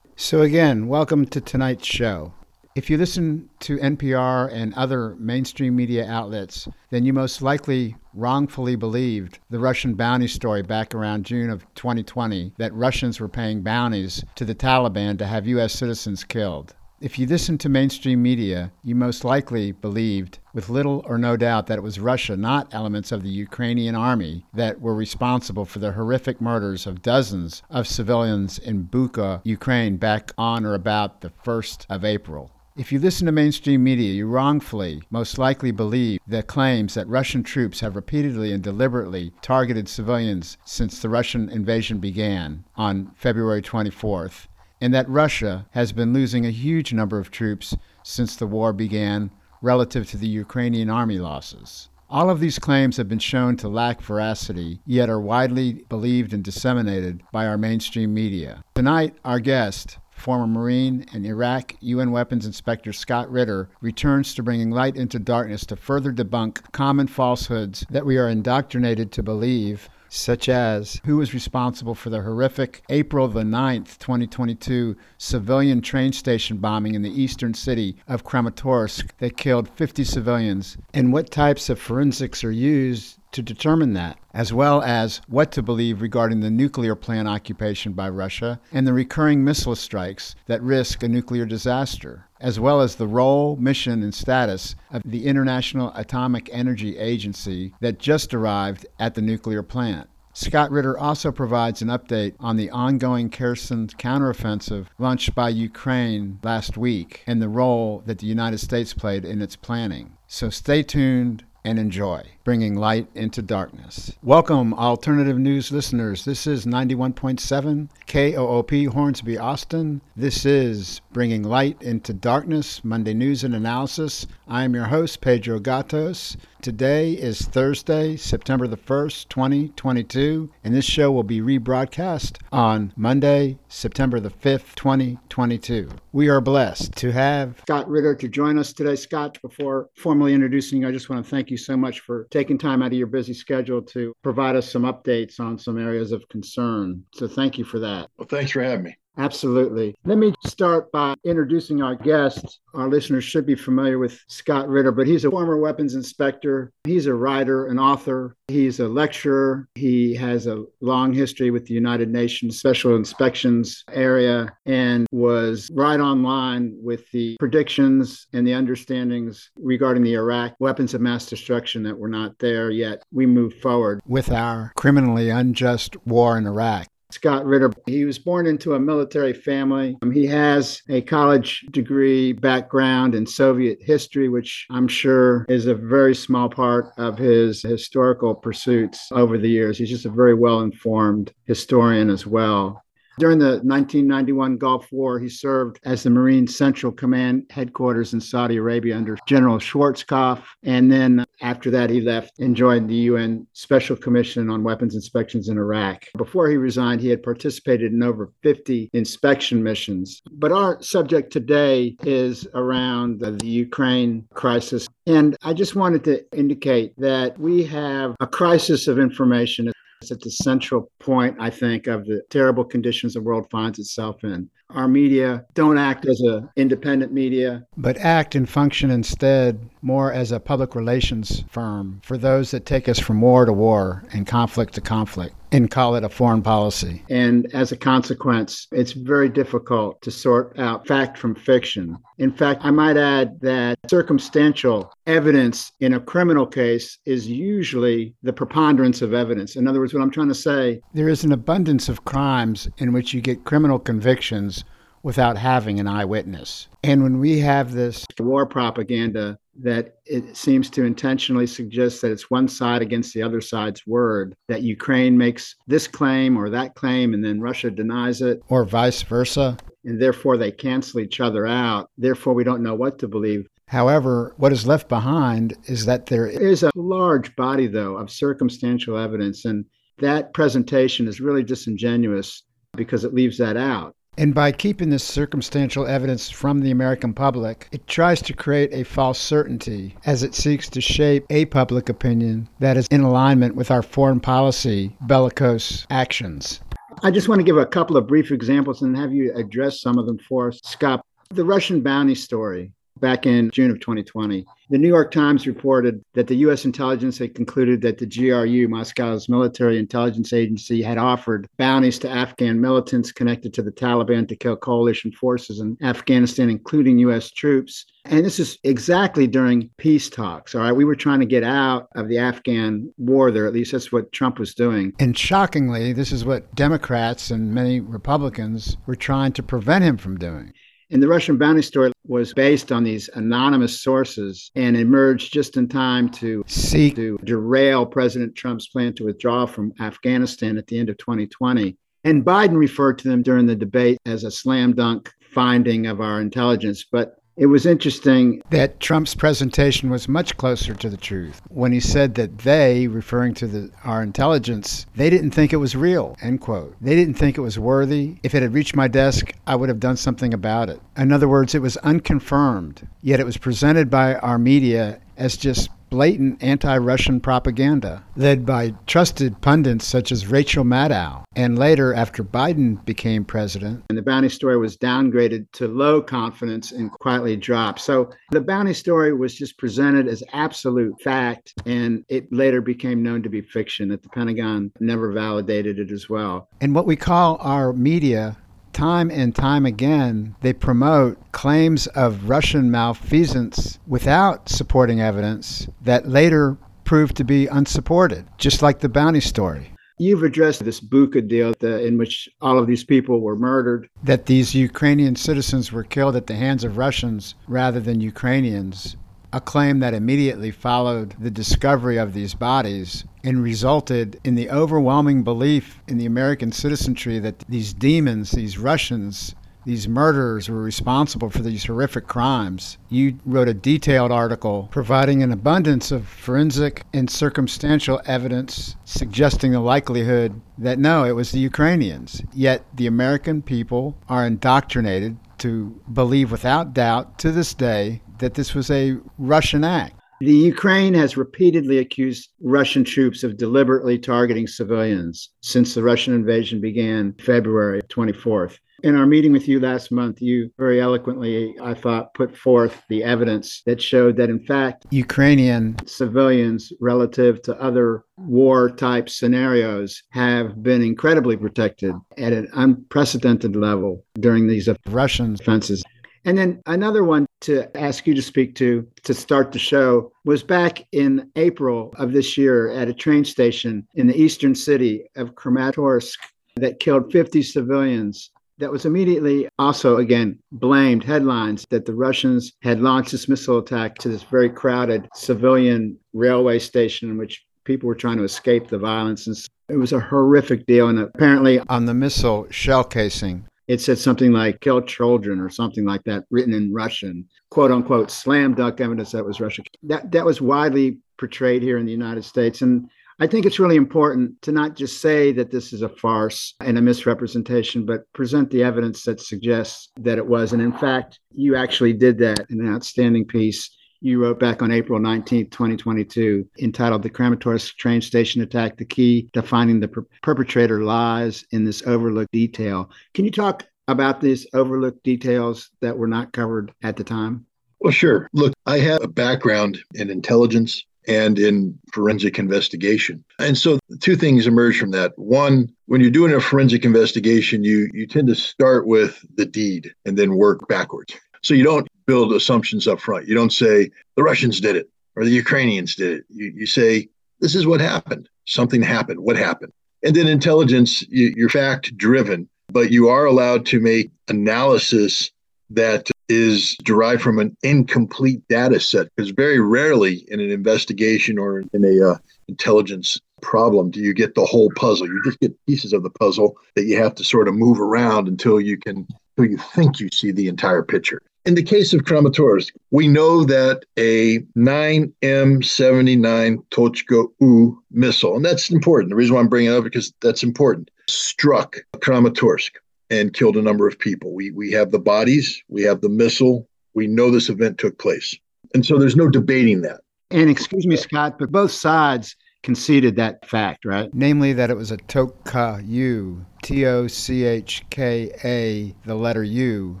So, 0.16 0.42
again, 0.42 0.88
welcome 0.88 1.26
to 1.26 1.40
tonight's 1.40 1.86
show. 1.86 2.34
If 2.76 2.88
you 2.88 2.98
listen 2.98 3.50
to 3.60 3.78
NPR 3.78 4.48
and 4.52 4.72
other 4.74 5.16
mainstream 5.16 5.74
media 5.74 6.08
outlets, 6.08 6.68
then 6.90 7.04
you 7.04 7.12
most 7.12 7.42
likely 7.42 7.96
wrongfully 8.14 8.76
believed 8.76 9.40
the 9.50 9.58
Russian 9.58 9.94
bounty 9.94 10.28
story 10.28 10.62
back 10.62 10.94
around 10.94 11.26
June 11.26 11.50
of 11.50 11.66
2020 11.74 12.52
that 12.58 12.72
Russians 12.72 13.18
were 13.18 13.26
paying 13.26 13.62
bounties 13.62 14.22
to 14.36 14.44
the 14.44 14.54
Taliban 14.54 15.18
to 15.18 15.26
have 15.26 15.48
U.S. 15.48 15.72
citizens 15.72 16.22
killed. 16.22 16.76
If 17.00 17.18
you 17.18 17.26
listen 17.26 17.58
to 17.58 17.68
mainstream 17.68 18.22
media, 18.22 18.70
you 18.84 18.94
most 18.94 19.24
likely 19.24 19.72
believed, 19.72 20.38
with 20.54 20.68
little 20.68 21.02
or 21.06 21.18
no 21.18 21.36
doubt, 21.36 21.66
that 21.66 21.78
it 21.78 21.82
was 21.82 21.98
Russia, 21.98 22.36
not 22.36 22.72
elements 22.72 23.10
of 23.10 23.24
the 23.24 23.30
Ukrainian 23.30 23.96
army, 23.96 24.46
that 24.54 24.80
were 24.80 24.94
responsible 24.94 25.64
for 25.64 25.80
the 25.80 25.90
horrific 25.90 26.40
murders 26.40 26.86
of 26.86 27.02
dozens 27.02 27.64
of 27.68 27.88
civilians 27.88 28.60
in 28.60 28.84
Bucha, 28.84 29.40
Ukraine, 29.42 29.96
back 29.96 30.30
on 30.38 30.64
or 30.64 30.74
about 30.74 31.20
the 31.20 31.32
1st 31.44 31.86
of 31.88 32.04
April. 32.04 32.52
If 32.76 32.92
you 32.92 33.00
listen 33.00 33.26
to 33.26 33.32
mainstream 33.32 33.82
media, 33.82 34.12
you 34.12 34.28
wrongfully, 34.28 35.02
most 35.10 35.38
likely 35.38 35.72
believe 35.72 36.20
the 36.28 36.44
claims 36.44 36.94
that 36.94 37.08
Russian 37.08 37.42
troops 37.42 37.80
have 37.80 37.96
repeatedly 37.96 38.52
and 38.52 38.62
deliberately 38.62 39.32
targeted 39.42 39.88
civilians 39.88 40.56
since 40.64 41.00
the 41.00 41.08
Russian 41.08 41.48
invasion 41.48 41.98
began 41.98 42.64
on 42.76 43.10
February 43.16 43.60
24th, 43.60 44.46
and 44.80 44.94
that 44.94 45.08
Russia 45.08 45.66
has 45.72 45.90
been 45.90 46.12
losing 46.12 46.46
a 46.46 46.50
huge 46.50 46.92
number 46.92 47.18
of 47.18 47.32
troops 47.32 47.76
since 48.04 48.36
the 48.36 48.46
war 48.46 48.72
began 48.72 49.32
relative 49.60 50.08
to 50.10 50.16
the 50.16 50.28
Ukrainian 50.28 50.88
army 50.88 51.18
losses. 51.18 51.88
All 52.08 52.30
of 52.30 52.38
these 52.38 52.60
claims 52.60 52.96
have 52.98 53.08
been 53.08 53.18
shown 53.18 53.56
to 53.58 53.68
lack 53.68 54.00
veracity, 54.00 54.80
yet 54.86 55.10
are 55.10 55.20
widely 55.20 55.84
believed 55.88 56.32
and 56.32 56.44
disseminated 56.44 57.24
by 57.32 57.46
our 57.48 57.58
mainstream 57.58 58.14
media. 58.14 58.62
Tonight, 58.76 59.16
our 59.24 59.40
guest, 59.40 59.98
former 60.20 60.46
Marine 60.46 61.06
and 61.14 61.24
Iraq 61.24 61.74
UN 61.80 62.10
Weapons 62.12 62.44
Inspector 62.44 62.92
Scott 62.92 63.30
Ritter 63.30 63.70
returns 63.80 64.34
to 64.34 64.42
bringing 64.42 64.70
light 64.70 64.96
into 64.96 65.18
darkness 65.18 65.64
to 65.66 65.76
further 65.76 66.12
debunk 66.12 66.70
common 66.72 67.06
falsehoods 67.06 67.86
that 67.88 68.04
we 68.04 68.18
are 68.18 68.28
indoctrinated 68.28 69.12
to 69.12 69.22
believe 69.22 69.88
such 70.10 70.48
as 70.48 71.00
who 71.04 71.16
was 71.16 71.32
responsible 71.32 71.94
for 71.94 72.10
the 72.10 72.20
horrific 72.20 72.82
April 72.88 73.28
the 73.28 73.42
9th, 73.42 73.96
2022 73.98 74.96
civilian 75.16 75.80
train 75.80 76.12
station 76.12 76.58
bombing 76.58 76.94
in 76.94 77.02
the 77.02 77.22
eastern 77.22 77.54
city 77.54 77.96
of 78.08 78.24
Kramatorsk 78.24 79.10
that 79.18 79.36
killed 79.36 79.68
50 79.68 80.02
civilians, 80.02 80.76
and 80.92 81.12
what 81.12 81.30
types 81.30 81.70
of 81.70 81.78
forensics 81.78 82.42
are 82.42 82.50
used 82.50 83.19
to 83.32 83.42
determine 83.42 83.92
that, 83.94 84.18
as 84.34 84.52
well 84.52 84.82
as 84.82 85.20
what 85.28 85.52
to 85.52 85.62
believe 85.62 86.00
regarding 86.00 86.40
the 86.40 86.50
nuclear 86.50 86.94
plant 86.94 87.28
occupation 87.28 87.92
by 87.92 88.08
Russia 88.08 88.60
and 88.72 88.86
the 88.86 88.92
recurring 88.92 89.44
missile 89.44 89.76
strikes 89.76 90.34
that 90.46 90.62
risk 90.62 91.02
a 91.02 91.08
nuclear 91.08 91.46
disaster, 91.46 92.26
as 92.40 92.58
well 92.58 92.80
as 92.80 92.96
the 92.96 93.06
role, 93.06 93.56
mission, 93.56 94.02
and 94.02 94.14
status 94.14 94.74
of 94.90 95.02
the 95.04 95.26
International 95.26 95.92
Atomic 95.94 96.48
Energy 96.52 96.98
Agency 96.98 97.72
that 97.80 97.98
just 97.98 98.34
arrived 98.34 98.86
at 98.98 99.14
the 99.14 99.22
nuclear 99.22 99.62
plant. 99.62 100.08
Scott 100.32 100.70
Ritter 100.70 100.96
also 100.96 101.32
provides 101.32 101.82
an 101.82 101.88
update 101.88 102.34
on 102.38 102.56
the 102.56 102.70
ongoing 102.70 103.30
Kherson 103.30 103.88
counteroffensive 103.88 104.86
launched 104.96 105.34
by 105.34 105.48
Ukraine 105.48 106.38
last 106.44 106.76
week 106.76 107.24
and 107.26 107.42
the 107.42 107.48
role 107.48 108.04
that 108.06 108.18
the 108.20 108.28
United 108.28 108.58
States 108.58 108.94
played 108.94 109.24
in 109.24 109.42
its 109.42 109.56
planning. 109.56 110.16
So 110.28 110.48
stay 110.48 110.84
tuned 110.84 111.44
and 111.64 111.78
enjoy, 111.78 112.22
bringing 112.44 112.74
light 112.74 113.06
into 113.14 113.42
darkness. 113.42 114.12
Welcome, 114.22 114.72
alternative 114.74 115.38
news 115.38 115.70
listeners. 115.70 116.24
This 116.24 116.46
is 116.46 116.66
91.7 116.66 117.88
KOOP 118.06 118.92
Hornsby, 118.92 119.38
Austin. 119.38 120.00
This 120.16 120.44
is 120.44 121.00
Bringing 121.12 121.42
Light 121.42 121.80
into 121.82 122.12
Darkness, 122.12 122.84
Monday 122.84 123.14
News 123.14 123.44
and 123.44 123.54
Analysis. 123.54 124.26
I 124.48 124.64
am 124.64 124.74
your 124.74 124.86
host, 124.86 125.20
Pedro 125.20 125.58
Gatos. 125.58 126.36
Today 126.62 127.12
is 127.12 127.40
Thursday, 127.40 128.16
September 128.16 128.66
the 128.66 128.76
1st, 128.76 129.28
2022, 129.30 130.50
and 130.62 130.74
this 130.74 130.84
show 130.84 131.10
will 131.10 131.22
be 131.22 131.40
rebroadcast 131.40 132.36
on 132.52 132.92
Monday, 132.96 133.58
September 133.68 134.20
the 134.20 134.28
5th, 134.28 134.74
2022. 134.74 135.88
We 136.12 136.28
are 136.28 136.40
blessed 136.42 136.96
to 136.96 137.12
have 137.12 137.60
Scott 137.60 137.88
Ritter 137.88 138.14
to 138.14 138.28
join 138.28 138.58
us 138.58 138.74
today. 138.74 138.96
Scott, 138.96 139.38
before 139.40 139.88
formally 139.96 140.34
introducing 140.34 140.82
you, 140.82 140.88
I 140.88 140.92
just 140.92 141.08
want 141.08 141.24
to 141.24 141.30
thank 141.30 141.49
you 141.50 141.56
so 141.56 141.76
much 141.76 142.00
for 142.00 142.26
taking 142.30 142.58
time 142.58 142.82
out 142.82 142.92
of 142.92 142.98
your 142.98 143.06
busy 143.06 143.34
schedule 143.34 143.82
to 143.82 144.12
provide 144.22 144.56
us 144.56 144.70
some 144.70 144.82
updates 144.82 145.40
on 145.40 145.58
some 145.58 145.78
areas 145.78 146.12
of 146.12 146.28
concern. 146.28 147.04
So 147.14 147.28
thank 147.28 147.58
you 147.58 147.64
for 147.64 147.78
that. 147.80 148.08
Well, 148.16 148.28
thanks 148.28 148.52
for 148.52 148.62
having 148.62 148.84
me. 148.84 148.99
Absolutely. 149.18 149.94
Let 150.04 150.18
me 150.18 150.32
start 150.46 150.90
by 150.92 151.14
introducing 151.24 151.82
our 151.82 151.94
guest. 151.94 152.60
Our 152.74 152.88
listeners 152.88 153.24
should 153.24 153.44
be 153.44 153.54
familiar 153.54 153.98
with 153.98 154.18
Scott 154.28 154.68
Ritter, 154.68 154.92
but 154.92 155.06
he's 155.06 155.24
a 155.24 155.30
former 155.30 155.58
weapons 155.58 155.94
inspector. 155.94 156.72
He's 156.84 157.06
a 157.06 157.14
writer, 157.14 157.66
an 157.66 157.78
author. 157.78 158.36
He's 158.48 158.80
a 158.80 158.88
lecturer. 158.88 159.68
He 159.74 160.14
has 160.14 160.46
a 160.46 160.64
long 160.80 161.12
history 161.12 161.50
with 161.50 161.66
the 161.66 161.74
United 161.74 162.08
Nations 162.08 162.58
Special 162.58 162.96
Inspections 162.96 163.84
area 163.92 164.56
and 164.66 165.06
was 165.12 165.68
right 165.72 166.00
on 166.00 166.22
line 166.22 166.74
with 166.80 167.10
the 167.10 167.36
predictions 167.38 168.26
and 168.32 168.46
the 168.46 168.54
understandings 168.54 169.50
regarding 169.56 170.02
the 170.02 170.14
Iraq 170.14 170.54
weapons 170.60 170.94
of 170.94 171.00
mass 171.00 171.26
destruction 171.26 171.82
that 171.82 171.98
were 171.98 172.08
not 172.08 172.38
there 172.38 172.70
yet. 172.70 173.02
We 173.12 173.26
move 173.26 173.54
forward 173.54 174.00
with 174.06 174.30
our 174.30 174.72
criminally 174.76 175.30
unjust 175.30 175.96
war 176.06 176.38
in 176.38 176.46
Iraq. 176.46 176.88
Scott 177.12 177.44
Ritter. 177.44 177.72
He 177.86 178.04
was 178.04 178.18
born 178.18 178.46
into 178.46 178.74
a 178.74 178.80
military 178.80 179.32
family. 179.32 179.96
Um, 180.02 180.10
he 180.10 180.26
has 180.26 180.82
a 180.88 181.02
college 181.02 181.60
degree 181.70 182.32
background 182.32 183.14
in 183.14 183.26
Soviet 183.26 183.78
history, 183.80 184.28
which 184.28 184.66
I'm 184.70 184.88
sure 184.88 185.44
is 185.48 185.66
a 185.66 185.74
very 185.74 186.14
small 186.14 186.48
part 186.48 186.86
of 186.98 187.18
his 187.18 187.62
historical 187.62 188.34
pursuits 188.34 189.08
over 189.12 189.38
the 189.38 189.50
years. 189.50 189.78
He's 189.78 189.90
just 189.90 190.06
a 190.06 190.10
very 190.10 190.34
well 190.34 190.60
informed 190.60 191.32
historian 191.46 192.10
as 192.10 192.26
well. 192.26 192.82
During 193.20 193.38
the 193.38 193.60
1991 193.64 194.56
Gulf 194.56 194.90
War, 194.90 195.18
he 195.18 195.28
served 195.28 195.78
as 195.84 196.02
the 196.02 196.08
Marine 196.08 196.46
Central 196.46 196.90
Command 196.90 197.44
headquarters 197.50 198.14
in 198.14 198.20
Saudi 198.20 198.56
Arabia 198.56 198.96
under 198.96 199.18
General 199.26 199.58
Schwarzkopf. 199.58 200.42
And 200.62 200.90
then 200.90 201.26
after 201.42 201.70
that, 201.70 201.90
he 201.90 202.00
left 202.00 202.38
and 202.38 202.56
joined 202.56 202.88
the 202.88 202.94
UN 202.94 203.46
Special 203.52 203.94
Commission 203.94 204.48
on 204.48 204.64
Weapons 204.64 204.94
Inspections 204.94 205.50
in 205.50 205.58
Iraq. 205.58 206.06
Before 206.16 206.48
he 206.48 206.56
resigned, 206.56 207.02
he 207.02 207.10
had 207.10 207.22
participated 207.22 207.92
in 207.92 208.02
over 208.02 208.32
50 208.42 208.88
inspection 208.94 209.62
missions. 209.62 210.22
But 210.32 210.52
our 210.52 210.80
subject 210.80 211.30
today 211.30 211.96
is 212.04 212.48
around 212.54 213.20
the 213.20 213.46
Ukraine 213.46 214.26
crisis. 214.32 214.88
And 215.06 215.36
I 215.42 215.52
just 215.52 215.76
wanted 215.76 216.04
to 216.04 216.24
indicate 216.34 216.94
that 216.96 217.38
we 217.38 217.64
have 217.64 218.16
a 218.20 218.26
crisis 218.26 218.88
of 218.88 218.98
information 218.98 219.70
it's 220.00 220.10
at 220.10 220.20
the 220.20 220.30
central 220.30 220.90
point, 220.98 221.36
I 221.38 221.50
think, 221.50 221.86
of 221.86 222.06
the 222.06 222.22
terrible 222.30 222.64
conditions 222.64 223.14
the 223.14 223.20
world 223.20 223.48
finds 223.50 223.78
itself 223.78 224.24
in. 224.24 224.48
Our 224.74 224.88
media 224.88 225.44
don't 225.54 225.78
act 225.78 226.06
as 226.06 226.20
an 226.20 226.48
independent 226.56 227.12
media, 227.12 227.64
but 227.76 227.96
act 227.98 228.34
and 228.34 228.48
function 228.48 228.90
instead 228.90 229.68
more 229.82 230.12
as 230.12 230.32
a 230.32 230.40
public 230.40 230.74
relations 230.74 231.44
firm 231.48 232.00
for 232.04 232.18
those 232.18 232.50
that 232.50 232.66
take 232.66 232.88
us 232.88 232.98
from 232.98 233.20
war 233.20 233.44
to 233.46 233.52
war 233.52 234.04
and 234.12 234.26
conflict 234.26 234.74
to 234.74 234.80
conflict 234.80 235.34
and 235.52 235.70
call 235.70 235.96
it 235.96 236.04
a 236.04 236.08
foreign 236.08 236.42
policy. 236.42 237.02
And 237.10 237.52
as 237.54 237.72
a 237.72 237.76
consequence, 237.76 238.68
it's 238.72 238.92
very 238.92 239.28
difficult 239.28 240.00
to 240.02 240.10
sort 240.10 240.56
out 240.58 240.86
fact 240.86 241.18
from 241.18 241.34
fiction. 241.34 241.96
In 242.18 242.30
fact, 242.30 242.60
I 242.64 242.70
might 242.70 242.96
add 242.96 243.40
that 243.40 243.78
circumstantial 243.88 244.92
evidence 245.06 245.72
in 245.80 245.94
a 245.94 246.00
criminal 246.00 246.46
case 246.46 246.98
is 247.04 247.26
usually 247.26 248.14
the 248.22 248.32
preponderance 248.32 249.02
of 249.02 249.12
evidence. 249.12 249.56
In 249.56 249.66
other 249.66 249.80
words, 249.80 249.92
what 249.92 250.02
I'm 250.02 250.10
trying 250.10 250.28
to 250.28 250.34
say, 250.34 250.80
there 250.94 251.08
is 251.08 251.24
an 251.24 251.32
abundance 251.32 251.88
of 251.88 252.04
crimes 252.04 252.68
in 252.78 252.92
which 252.92 253.12
you 253.12 253.20
get 253.20 253.44
criminal 253.44 253.78
convictions 253.78 254.59
without 255.02 255.36
having 255.36 255.80
an 255.80 255.86
eyewitness. 255.86 256.68
And 256.82 257.02
when 257.02 257.18
we 257.18 257.38
have 257.40 257.72
this 257.72 258.06
war 258.18 258.46
propaganda 258.46 259.38
that 259.62 259.96
it 260.06 260.36
seems 260.36 260.70
to 260.70 260.84
intentionally 260.84 261.46
suggest 261.46 262.00
that 262.00 262.10
it's 262.10 262.30
one 262.30 262.48
side 262.48 262.80
against 262.82 263.12
the 263.12 263.22
other 263.22 263.40
side's 263.40 263.86
word, 263.86 264.34
that 264.48 264.62
Ukraine 264.62 265.18
makes 265.18 265.54
this 265.66 265.86
claim 265.86 266.36
or 266.36 266.48
that 266.50 266.74
claim 266.74 267.12
and 267.12 267.22
then 267.22 267.40
Russia 267.40 267.70
denies 267.70 268.22
it, 268.22 268.40
or 268.48 268.64
vice 268.64 269.02
versa, 269.02 269.58
and 269.84 270.00
therefore 270.00 270.36
they 270.36 270.50
cancel 270.50 271.00
each 271.00 271.20
other 271.20 271.46
out. 271.46 271.90
Therefore, 271.98 272.32
we 272.32 272.44
don't 272.44 272.62
know 272.62 272.74
what 272.74 272.98
to 273.00 273.08
believe. 273.08 273.46
However, 273.66 274.34
what 274.36 274.52
is 274.52 274.66
left 274.66 274.88
behind 274.88 275.56
is 275.66 275.86
that 275.86 276.06
there 276.06 276.26
is 276.26 276.62
a 276.62 276.70
large 276.74 277.36
body, 277.36 277.66
though, 277.66 277.96
of 277.96 278.10
circumstantial 278.10 278.96
evidence, 278.96 279.44
and 279.44 279.64
that 279.98 280.32
presentation 280.34 281.06
is 281.06 281.20
really 281.20 281.44
disingenuous 281.44 282.42
because 282.76 283.04
it 283.04 283.14
leaves 283.14 283.38
that 283.38 283.56
out. 283.56 283.94
And 284.18 284.34
by 284.34 284.52
keeping 284.52 284.90
this 284.90 285.04
circumstantial 285.04 285.86
evidence 285.86 286.28
from 286.28 286.60
the 286.60 286.70
American 286.70 287.14
public, 287.14 287.68
it 287.72 287.86
tries 287.86 288.20
to 288.22 288.32
create 288.32 288.70
a 288.72 288.84
false 288.84 289.18
certainty 289.18 289.96
as 290.04 290.22
it 290.22 290.34
seeks 290.34 290.68
to 290.70 290.80
shape 290.80 291.24
a 291.30 291.46
public 291.46 291.88
opinion 291.88 292.48
that 292.58 292.76
is 292.76 292.86
in 292.88 293.00
alignment 293.00 293.54
with 293.54 293.70
our 293.70 293.82
foreign 293.82 294.20
policy 294.20 294.94
bellicose 295.02 295.86
actions. 295.90 296.60
I 297.02 297.10
just 297.10 297.28
want 297.28 297.38
to 297.38 297.44
give 297.44 297.56
a 297.56 297.64
couple 297.64 297.96
of 297.96 298.06
brief 298.06 298.30
examples 298.30 298.82
and 298.82 298.96
have 298.96 299.12
you 299.12 299.32
address 299.34 299.80
some 299.80 299.96
of 299.96 300.06
them 300.06 300.18
for 300.18 300.48
us. 300.48 300.60
Scott, 300.64 301.04
the 301.30 301.44
Russian 301.44 301.80
bounty 301.80 302.14
story 302.14 302.72
back 303.00 303.26
in 303.26 303.50
June 303.50 303.70
of 303.70 303.80
2020. 303.80 304.44
The 304.70 304.78
New 304.78 304.88
York 304.88 305.10
Times 305.10 305.48
reported 305.48 306.04
that 306.14 306.28
the 306.28 306.36
U.S. 306.36 306.64
intelligence 306.64 307.18
had 307.18 307.34
concluded 307.34 307.82
that 307.82 307.98
the 307.98 308.06
GRU, 308.06 308.68
Moscow's 308.68 309.28
military 309.28 309.78
intelligence 309.78 310.32
agency, 310.32 310.80
had 310.80 310.96
offered 310.96 311.48
bounties 311.56 311.98
to 312.00 312.08
Afghan 312.08 312.60
militants 312.60 313.10
connected 313.10 313.52
to 313.54 313.62
the 313.62 313.72
Taliban 313.72 314.28
to 314.28 314.36
kill 314.36 314.56
coalition 314.56 315.10
forces 315.10 315.58
in 315.58 315.76
Afghanistan, 315.82 316.48
including 316.48 316.98
U.S. 317.00 317.32
troops. 317.32 317.84
And 318.04 318.24
this 318.24 318.38
is 318.38 318.58
exactly 318.62 319.26
during 319.26 319.70
peace 319.76 320.08
talks. 320.08 320.54
All 320.54 320.60
right. 320.62 320.72
We 320.72 320.84
were 320.84 320.94
trying 320.94 321.20
to 321.20 321.26
get 321.26 321.42
out 321.42 321.88
of 321.96 322.08
the 322.08 322.18
Afghan 322.18 322.92
war 322.96 323.32
there. 323.32 323.46
At 323.46 323.52
least 323.52 323.72
that's 323.72 323.90
what 323.90 324.12
Trump 324.12 324.38
was 324.38 324.54
doing. 324.54 324.92
And 325.00 325.18
shockingly, 325.18 325.92
this 325.92 326.12
is 326.12 326.24
what 326.24 326.54
Democrats 326.54 327.30
and 327.32 327.52
many 327.52 327.80
Republicans 327.80 328.76
were 328.86 328.94
trying 328.94 329.32
to 329.32 329.42
prevent 329.42 329.84
him 329.84 329.96
from 329.96 330.16
doing. 330.16 330.52
And 330.92 331.00
the 331.00 331.08
Russian 331.08 331.36
bounty 331.36 331.62
story 331.62 331.92
was 332.06 332.34
based 332.34 332.72
on 332.72 332.82
these 332.82 333.08
anonymous 333.14 333.80
sources 333.80 334.50
and 334.56 334.76
emerged 334.76 335.32
just 335.32 335.56
in 335.56 335.68
time 335.68 336.08
to 336.10 336.42
seek 336.48 336.96
to 336.96 337.16
derail 337.22 337.86
President 337.86 338.34
Trump's 338.34 338.66
plan 338.66 338.92
to 338.94 339.04
withdraw 339.04 339.46
from 339.46 339.72
Afghanistan 339.80 340.58
at 340.58 340.66
the 340.66 340.78
end 340.78 340.88
of 340.88 340.98
2020. 340.98 341.76
And 342.02 342.24
Biden 342.24 342.56
referred 342.56 342.98
to 342.98 343.08
them 343.08 343.22
during 343.22 343.46
the 343.46 343.54
debate 343.54 343.98
as 344.04 344.24
a 344.24 344.30
slam 344.30 344.74
dunk 344.74 345.12
finding 345.20 345.86
of 345.86 346.00
our 346.00 346.20
intelligence. 346.20 346.84
But 346.90 347.19
it 347.36 347.46
was 347.46 347.64
interesting 347.64 348.42
that 348.50 348.80
Trump's 348.80 349.14
presentation 349.14 349.88
was 349.88 350.08
much 350.08 350.36
closer 350.36 350.74
to 350.74 350.90
the 350.90 350.96
truth 350.96 351.40
when 351.48 351.72
he 351.72 351.80
said 351.80 352.14
that 352.16 352.38
they, 352.38 352.86
referring 352.86 353.34
to 353.34 353.46
the, 353.46 353.70
our 353.84 354.02
intelligence, 354.02 354.86
they 354.96 355.08
didn't 355.08 355.30
think 355.30 355.52
it 355.52 355.56
was 355.56 355.74
real, 355.74 356.16
end 356.20 356.40
quote. 356.40 356.74
They 356.80 356.94
didn't 356.94 357.14
think 357.14 357.38
it 357.38 357.42
was 357.42 357.58
worthy. 357.58 358.16
If 358.22 358.34
it 358.34 358.42
had 358.42 358.52
reached 358.52 358.76
my 358.76 358.88
desk, 358.88 359.32
I 359.46 359.56
would 359.56 359.68
have 359.68 359.80
done 359.80 359.96
something 359.96 360.34
about 360.34 360.68
it. 360.68 360.80
In 360.96 361.12
other 361.12 361.28
words, 361.28 361.54
it 361.54 361.62
was 361.62 361.76
unconfirmed, 361.78 362.86
yet 363.00 363.20
it 363.20 363.26
was 363.26 363.36
presented 363.36 363.88
by 363.88 364.16
our 364.16 364.38
media 364.38 365.00
as 365.16 365.36
just 365.36 365.70
blatant 365.90 366.42
anti 366.42 366.78
Russian 366.78 367.20
propaganda 367.20 368.02
led 368.16 368.46
by 368.46 368.72
trusted 368.86 369.40
pundits 369.40 369.86
such 369.86 370.12
as 370.12 370.28
Rachel 370.28 370.64
Maddow. 370.64 371.24
And 371.36 371.58
later, 371.58 371.92
after 371.92 372.24
Biden 372.24 372.84
became 372.84 373.24
president, 373.24 373.84
and 373.88 373.98
the 373.98 374.02
bounty 374.02 374.28
story 374.28 374.56
was 374.56 374.76
downgraded 374.76 375.50
to 375.52 375.68
low 375.68 376.00
confidence 376.00 376.72
and 376.72 376.90
quietly 376.92 377.36
dropped. 377.36 377.80
So 377.80 378.10
the 378.30 378.40
bounty 378.40 378.74
story 378.74 379.12
was 379.12 379.34
just 379.34 379.58
presented 379.58 380.08
as 380.08 380.22
absolute 380.32 380.94
fact, 381.02 381.54
and 381.66 382.04
it 382.08 382.32
later 382.32 382.60
became 382.60 383.02
known 383.02 383.22
to 383.22 383.28
be 383.28 383.42
fiction, 383.42 383.88
that 383.88 384.02
the 384.02 384.08
Pentagon 384.08 384.72
never 384.80 385.12
validated 385.12 385.78
it 385.78 385.90
as 385.90 386.08
well. 386.08 386.48
And 386.60 386.74
what 386.74 386.86
we 386.86 386.96
call 386.96 387.38
our 387.40 387.72
media 387.72 388.36
time 388.72 389.10
and 389.10 389.34
time 389.34 389.66
again, 389.66 390.34
they 390.40 390.52
promote 390.52 391.18
claims 391.32 391.86
of 391.88 392.28
Russian 392.28 392.70
malfeasance 392.70 393.78
without 393.86 394.48
supporting 394.48 395.00
evidence 395.00 395.59
that 395.82 396.08
later 396.08 396.56
proved 396.84 397.16
to 397.16 397.24
be 397.24 397.46
unsupported, 397.46 398.26
just 398.38 398.62
like 398.62 398.80
the 398.80 398.88
bounty 398.88 399.20
story. 399.20 399.72
You've 399.98 400.22
addressed 400.22 400.64
this 400.64 400.80
Bucha 400.80 401.28
deal 401.28 401.52
the, 401.60 401.84
in 401.86 401.98
which 401.98 402.28
all 402.40 402.58
of 402.58 402.66
these 402.66 402.84
people 402.84 403.20
were 403.20 403.36
murdered. 403.36 403.88
That 404.02 404.26
these 404.26 404.54
Ukrainian 404.54 405.14
citizens 405.14 405.70
were 405.72 405.84
killed 405.84 406.16
at 406.16 406.26
the 406.26 406.34
hands 406.34 406.64
of 406.64 406.78
Russians 406.78 407.34
rather 407.46 407.80
than 407.80 408.00
Ukrainians. 408.00 408.96
a 409.32 409.40
claim 409.40 409.78
that 409.80 409.94
immediately 409.94 410.50
followed 410.50 411.14
the 411.20 411.30
discovery 411.30 411.98
of 411.98 412.12
these 412.12 412.34
bodies 412.34 413.04
and 413.22 413.42
resulted 413.42 414.18
in 414.24 414.34
the 414.34 414.50
overwhelming 414.50 415.22
belief 415.22 415.80
in 415.86 415.98
the 415.98 416.06
American 416.06 416.50
citizenry 416.50 417.18
that 417.18 417.38
these 417.48 417.72
demons, 417.72 418.32
these 418.32 418.58
Russians, 418.58 419.34
these 419.64 419.88
murderers 419.88 420.48
were 420.48 420.62
responsible 420.62 421.30
for 421.30 421.42
these 421.42 421.64
horrific 421.64 422.06
crimes. 422.06 422.78
You 422.88 423.18
wrote 423.24 423.48
a 423.48 423.54
detailed 423.54 424.12
article 424.12 424.68
providing 424.70 425.22
an 425.22 425.32
abundance 425.32 425.90
of 425.90 426.06
forensic 426.06 426.82
and 426.92 427.10
circumstantial 427.10 428.00
evidence 428.06 428.76
suggesting 428.84 429.52
the 429.52 429.60
likelihood 429.60 430.40
that 430.58 430.78
no, 430.78 431.04
it 431.04 431.12
was 431.12 431.32
the 431.32 431.38
Ukrainians. 431.38 432.22
Yet 432.32 432.64
the 432.74 432.86
American 432.86 433.42
people 433.42 433.96
are 434.08 434.26
indoctrinated 434.26 435.16
to 435.38 435.80
believe 435.92 436.30
without 436.30 436.74
doubt 436.74 437.18
to 437.18 437.32
this 437.32 437.54
day 437.54 438.02
that 438.18 438.34
this 438.34 438.54
was 438.54 438.70
a 438.70 438.98
Russian 439.18 439.64
act. 439.64 439.96
The 440.20 440.34
Ukraine 440.34 440.92
has 440.94 441.16
repeatedly 441.16 441.78
accused 441.78 442.28
Russian 442.42 442.84
troops 442.84 443.24
of 443.24 443.38
deliberately 443.38 443.98
targeting 443.98 444.46
civilians 444.46 445.30
since 445.40 445.72
the 445.72 445.82
Russian 445.82 446.12
invasion 446.12 446.60
began 446.60 447.14
February 447.14 447.80
24th. 447.88 448.58
In 448.82 448.96
our 448.96 449.06
meeting 449.06 449.32
with 449.32 449.46
you 449.46 449.60
last 449.60 449.92
month, 449.92 450.22
you 450.22 450.50
very 450.58 450.80
eloquently, 450.80 451.54
I 451.62 451.74
thought, 451.74 452.14
put 452.14 452.36
forth 452.36 452.82
the 452.88 453.04
evidence 453.04 453.62
that 453.66 453.82
showed 453.82 454.16
that, 454.16 454.30
in 454.30 454.40
fact, 454.46 454.86
Ukrainian 454.90 455.76
civilians, 455.86 456.72
relative 456.80 457.42
to 457.42 457.60
other 457.60 458.04
war 458.16 458.70
type 458.70 459.10
scenarios, 459.10 460.02
have 460.10 460.62
been 460.62 460.82
incredibly 460.82 461.36
protected 461.36 461.94
at 462.16 462.32
an 462.32 462.48
unprecedented 462.54 463.54
level 463.54 464.04
during 464.18 464.46
these 464.46 464.68
Russian 464.86 465.34
offenses. 465.34 465.82
And 466.24 466.38
then 466.38 466.62
another 466.66 467.04
one 467.04 467.26
to 467.42 467.74
ask 467.76 468.06
you 468.06 468.14
to 468.14 468.22
speak 468.22 468.54
to 468.56 468.86
to 469.04 469.14
start 469.14 469.52
the 469.52 469.58
show 469.58 470.12
was 470.24 470.42
back 470.42 470.86
in 470.92 471.30
April 471.36 471.94
of 471.96 472.12
this 472.12 472.36
year 472.36 472.70
at 472.70 472.88
a 472.88 472.94
train 472.94 473.24
station 473.24 473.86
in 473.94 474.06
the 474.06 474.20
eastern 474.20 474.54
city 474.54 475.04
of 475.16 475.34
Kramatorsk 475.34 476.18
that 476.56 476.80
killed 476.80 477.10
50 477.10 477.42
civilians 477.42 478.30
that 478.60 478.70
was 478.70 478.84
immediately 478.84 479.48
also, 479.58 479.96
again, 479.96 480.38
blamed 480.52 481.02
headlines 481.02 481.66
that 481.70 481.86
the 481.86 481.94
Russians 481.94 482.52
had 482.62 482.80
launched 482.80 483.10
this 483.10 483.28
missile 483.28 483.58
attack 483.58 483.96
to 483.98 484.08
this 484.08 484.22
very 484.22 484.50
crowded 484.50 485.08
civilian 485.14 485.98
railway 486.12 486.58
station 486.58 487.10
in 487.10 487.16
which 487.16 487.44
people 487.64 487.86
were 487.86 487.94
trying 487.94 488.18
to 488.18 488.24
escape 488.24 488.68
the 488.68 488.78
violence. 488.78 489.26
And 489.26 489.36
it 489.68 489.76
was 489.76 489.92
a 489.92 490.00
horrific 490.00 490.66
deal. 490.66 490.88
And 490.88 490.98
apparently, 490.98 491.58
on 491.68 491.86
the 491.86 491.94
missile 491.94 492.46
shell 492.50 492.84
casing, 492.84 493.46
it 493.66 493.80
said 493.80 493.98
something 493.98 494.32
like 494.32 494.60
kill 494.60 494.82
children 494.82 495.40
or 495.40 495.48
something 495.48 495.84
like 495.84 496.04
that, 496.04 496.24
written 496.30 496.52
in 496.52 496.74
Russian, 496.74 497.26
quote 497.50 497.70
unquote, 497.70 498.10
slam 498.10 498.54
dunk 498.54 498.80
evidence 498.80 499.12
that 499.12 499.24
was 499.24 499.40
Russian. 499.40 499.64
That, 499.84 500.12
that 500.12 500.24
was 500.24 500.40
widely 500.40 500.98
portrayed 501.18 501.62
here 501.62 501.78
in 501.78 501.86
the 501.86 501.92
United 501.92 502.24
States. 502.24 502.62
And 502.62 502.90
I 503.22 503.26
think 503.26 503.44
it's 503.44 503.58
really 503.58 503.76
important 503.76 504.40
to 504.42 504.52
not 504.52 504.76
just 504.76 505.02
say 505.02 505.30
that 505.32 505.50
this 505.50 505.74
is 505.74 505.82
a 505.82 505.90
farce 505.90 506.54
and 506.60 506.78
a 506.78 506.82
misrepresentation, 506.82 507.84
but 507.84 508.10
present 508.14 508.50
the 508.50 508.62
evidence 508.62 509.04
that 509.04 509.20
suggests 509.20 509.90
that 510.00 510.16
it 510.16 510.26
was. 510.26 510.54
And 510.54 510.62
in 510.62 510.72
fact, 510.72 511.20
you 511.30 511.54
actually 511.54 511.92
did 511.92 512.16
that 512.18 512.46
in 512.48 512.60
an 512.60 512.74
outstanding 512.74 513.26
piece 513.26 513.76
you 514.00 514.22
wrote 514.22 514.40
back 514.40 514.62
on 514.62 514.70
April 514.70 514.98
19, 514.98 515.50
2022, 515.50 516.48
entitled 516.60 517.02
The 517.02 517.10
Kramatorsk 517.10 517.76
Train 517.76 518.00
Station 518.00 518.40
Attack 518.40 518.78
The 518.78 518.86
Key 518.86 519.28
to 519.34 519.42
Finding 519.42 519.78
the 519.78 519.88
per- 519.88 520.06
Perpetrator 520.22 520.82
Lies 520.82 521.44
in 521.50 521.64
This 521.64 521.86
Overlooked 521.86 522.32
Detail. 522.32 522.90
Can 523.12 523.26
you 523.26 523.30
talk 523.30 523.66
about 523.88 524.20
these 524.20 524.46
overlooked 524.54 525.02
details 525.02 525.70
that 525.80 525.98
were 525.98 526.08
not 526.08 526.32
covered 526.32 526.72
at 526.82 526.96
the 526.96 527.04
time? 527.04 527.44
Well, 527.80 527.92
sure. 527.92 528.28
Look, 528.32 528.54
I 528.66 528.78
have 528.78 529.02
a 529.02 529.08
background 529.08 529.78
in 529.94 530.10
intelligence 530.10 530.84
and 531.10 531.38
in 531.38 531.78
forensic 531.92 532.38
investigation. 532.38 533.24
And 533.38 533.58
so 533.58 533.78
two 534.00 534.16
things 534.16 534.46
emerge 534.46 534.78
from 534.78 534.92
that. 534.92 535.12
One, 535.18 535.68
when 535.86 536.00
you're 536.00 536.10
doing 536.10 536.32
a 536.32 536.40
forensic 536.40 536.84
investigation, 536.84 537.64
you 537.64 537.90
you 537.92 538.06
tend 538.06 538.28
to 538.28 538.34
start 538.34 538.86
with 538.86 539.24
the 539.36 539.44
deed 539.44 539.92
and 540.06 540.16
then 540.16 540.36
work 540.36 540.68
backwards. 540.68 541.14
So 541.42 541.54
you 541.54 541.64
don't 541.64 541.88
build 542.06 542.32
assumptions 542.32 542.86
up 542.86 543.00
front. 543.00 543.26
You 543.26 543.34
don't 543.34 543.52
say 543.52 543.90
the 544.16 544.22
Russians 544.22 544.60
did 544.60 544.76
it 544.76 544.88
or 545.16 545.24
the 545.24 545.30
Ukrainians 545.30 545.94
did 545.96 546.18
it. 546.18 546.24
You, 546.28 546.52
you 546.54 546.66
say 546.66 547.08
this 547.40 547.54
is 547.54 547.66
what 547.66 547.80
happened. 547.80 548.28
Something 548.46 548.82
happened. 548.82 549.20
What 549.20 549.36
happened? 549.36 549.72
And 550.02 550.14
then 550.14 550.28
intelligence, 550.28 551.02
you, 551.08 551.32
you're 551.36 551.48
fact 551.48 551.96
driven, 551.96 552.48
but 552.68 552.90
you 552.90 553.08
are 553.08 553.26
allowed 553.26 553.66
to 553.66 553.80
make 553.80 554.10
analysis 554.28 555.30
that 555.70 556.10
is 556.30 556.76
derived 556.84 557.20
from 557.20 557.38
an 557.38 557.54
incomplete 557.62 558.42
data 558.48 558.80
set 558.80 559.08
because 559.14 559.32
very 559.32 559.60
rarely 559.60 560.24
in 560.28 560.40
an 560.40 560.50
investigation 560.50 561.38
or 561.38 561.62
in 561.72 561.84
a 561.84 562.12
uh, 562.12 562.16
intelligence 562.48 563.20
problem 563.42 563.90
do 563.90 564.00
you 564.00 564.14
get 564.14 564.34
the 564.34 564.44
whole 564.44 564.70
puzzle. 564.76 565.06
You 565.06 565.20
just 565.24 565.40
get 565.40 565.66
pieces 565.66 565.92
of 565.92 566.02
the 566.02 566.10
puzzle 566.10 566.56
that 566.76 566.84
you 566.84 566.96
have 566.98 567.14
to 567.16 567.24
sort 567.24 567.48
of 567.48 567.54
move 567.54 567.80
around 567.80 568.28
until 568.28 568.60
you 568.60 568.78
can 568.78 569.06
until 569.36 569.50
you 569.50 569.58
think 569.58 570.00
you 570.00 570.08
see 570.12 570.30
the 570.30 570.48
entire 570.48 570.82
picture. 570.82 571.20
In 571.46 571.54
the 571.54 571.62
case 571.62 571.94
of 571.94 572.02
Kramatorsk, 572.02 572.72
we 572.90 573.08
know 573.08 573.44
that 573.44 573.84
a 573.96 574.40
9M79 574.58 576.62
Tochka 576.70 577.26
U 577.40 577.82
missile, 577.90 578.36
and 578.36 578.44
that's 578.44 578.70
important. 578.70 579.08
The 579.08 579.16
reason 579.16 579.34
why 579.34 579.40
I'm 579.40 579.48
bringing 579.48 579.72
it 579.72 579.76
up 579.76 579.84
because 579.84 580.12
that's 580.20 580.42
important, 580.42 580.90
struck 581.08 581.78
Kramatorsk 581.96 582.72
and 583.10 583.34
killed 583.34 583.56
a 583.56 583.62
number 583.62 583.86
of 583.86 583.98
people. 583.98 584.32
We 584.32 584.50
we 584.50 584.70
have 584.72 584.90
the 584.90 584.98
bodies, 584.98 585.62
we 585.68 585.82
have 585.82 586.00
the 586.00 586.08
missile, 586.08 586.68
we 586.94 587.06
know 587.06 587.30
this 587.30 587.48
event 587.48 587.78
took 587.78 587.98
place. 587.98 588.36
And 588.74 588.86
so 588.86 588.98
there's 588.98 589.16
no 589.16 589.28
debating 589.28 589.82
that. 589.82 590.00
And 590.30 590.48
excuse 590.48 590.86
me, 590.86 590.96
Scott, 590.96 591.38
but 591.38 591.50
both 591.50 591.72
sides 591.72 592.36
conceded 592.62 593.16
that 593.16 593.46
fact, 593.48 593.84
right? 593.84 594.10
Namely, 594.12 594.52
that 594.52 594.70
it 594.70 594.76
was 594.76 594.92
a 594.92 594.96
Tochka 594.96 595.86
U, 595.88 596.44
T 596.62 596.86
O 596.86 597.06
C 597.06 597.44
H 597.44 597.84
K 597.90 598.30
A, 598.44 598.94
the 599.06 599.14
letter 599.14 599.42
U, 599.42 600.00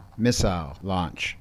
missile 0.16 0.76
launch. 0.82 1.36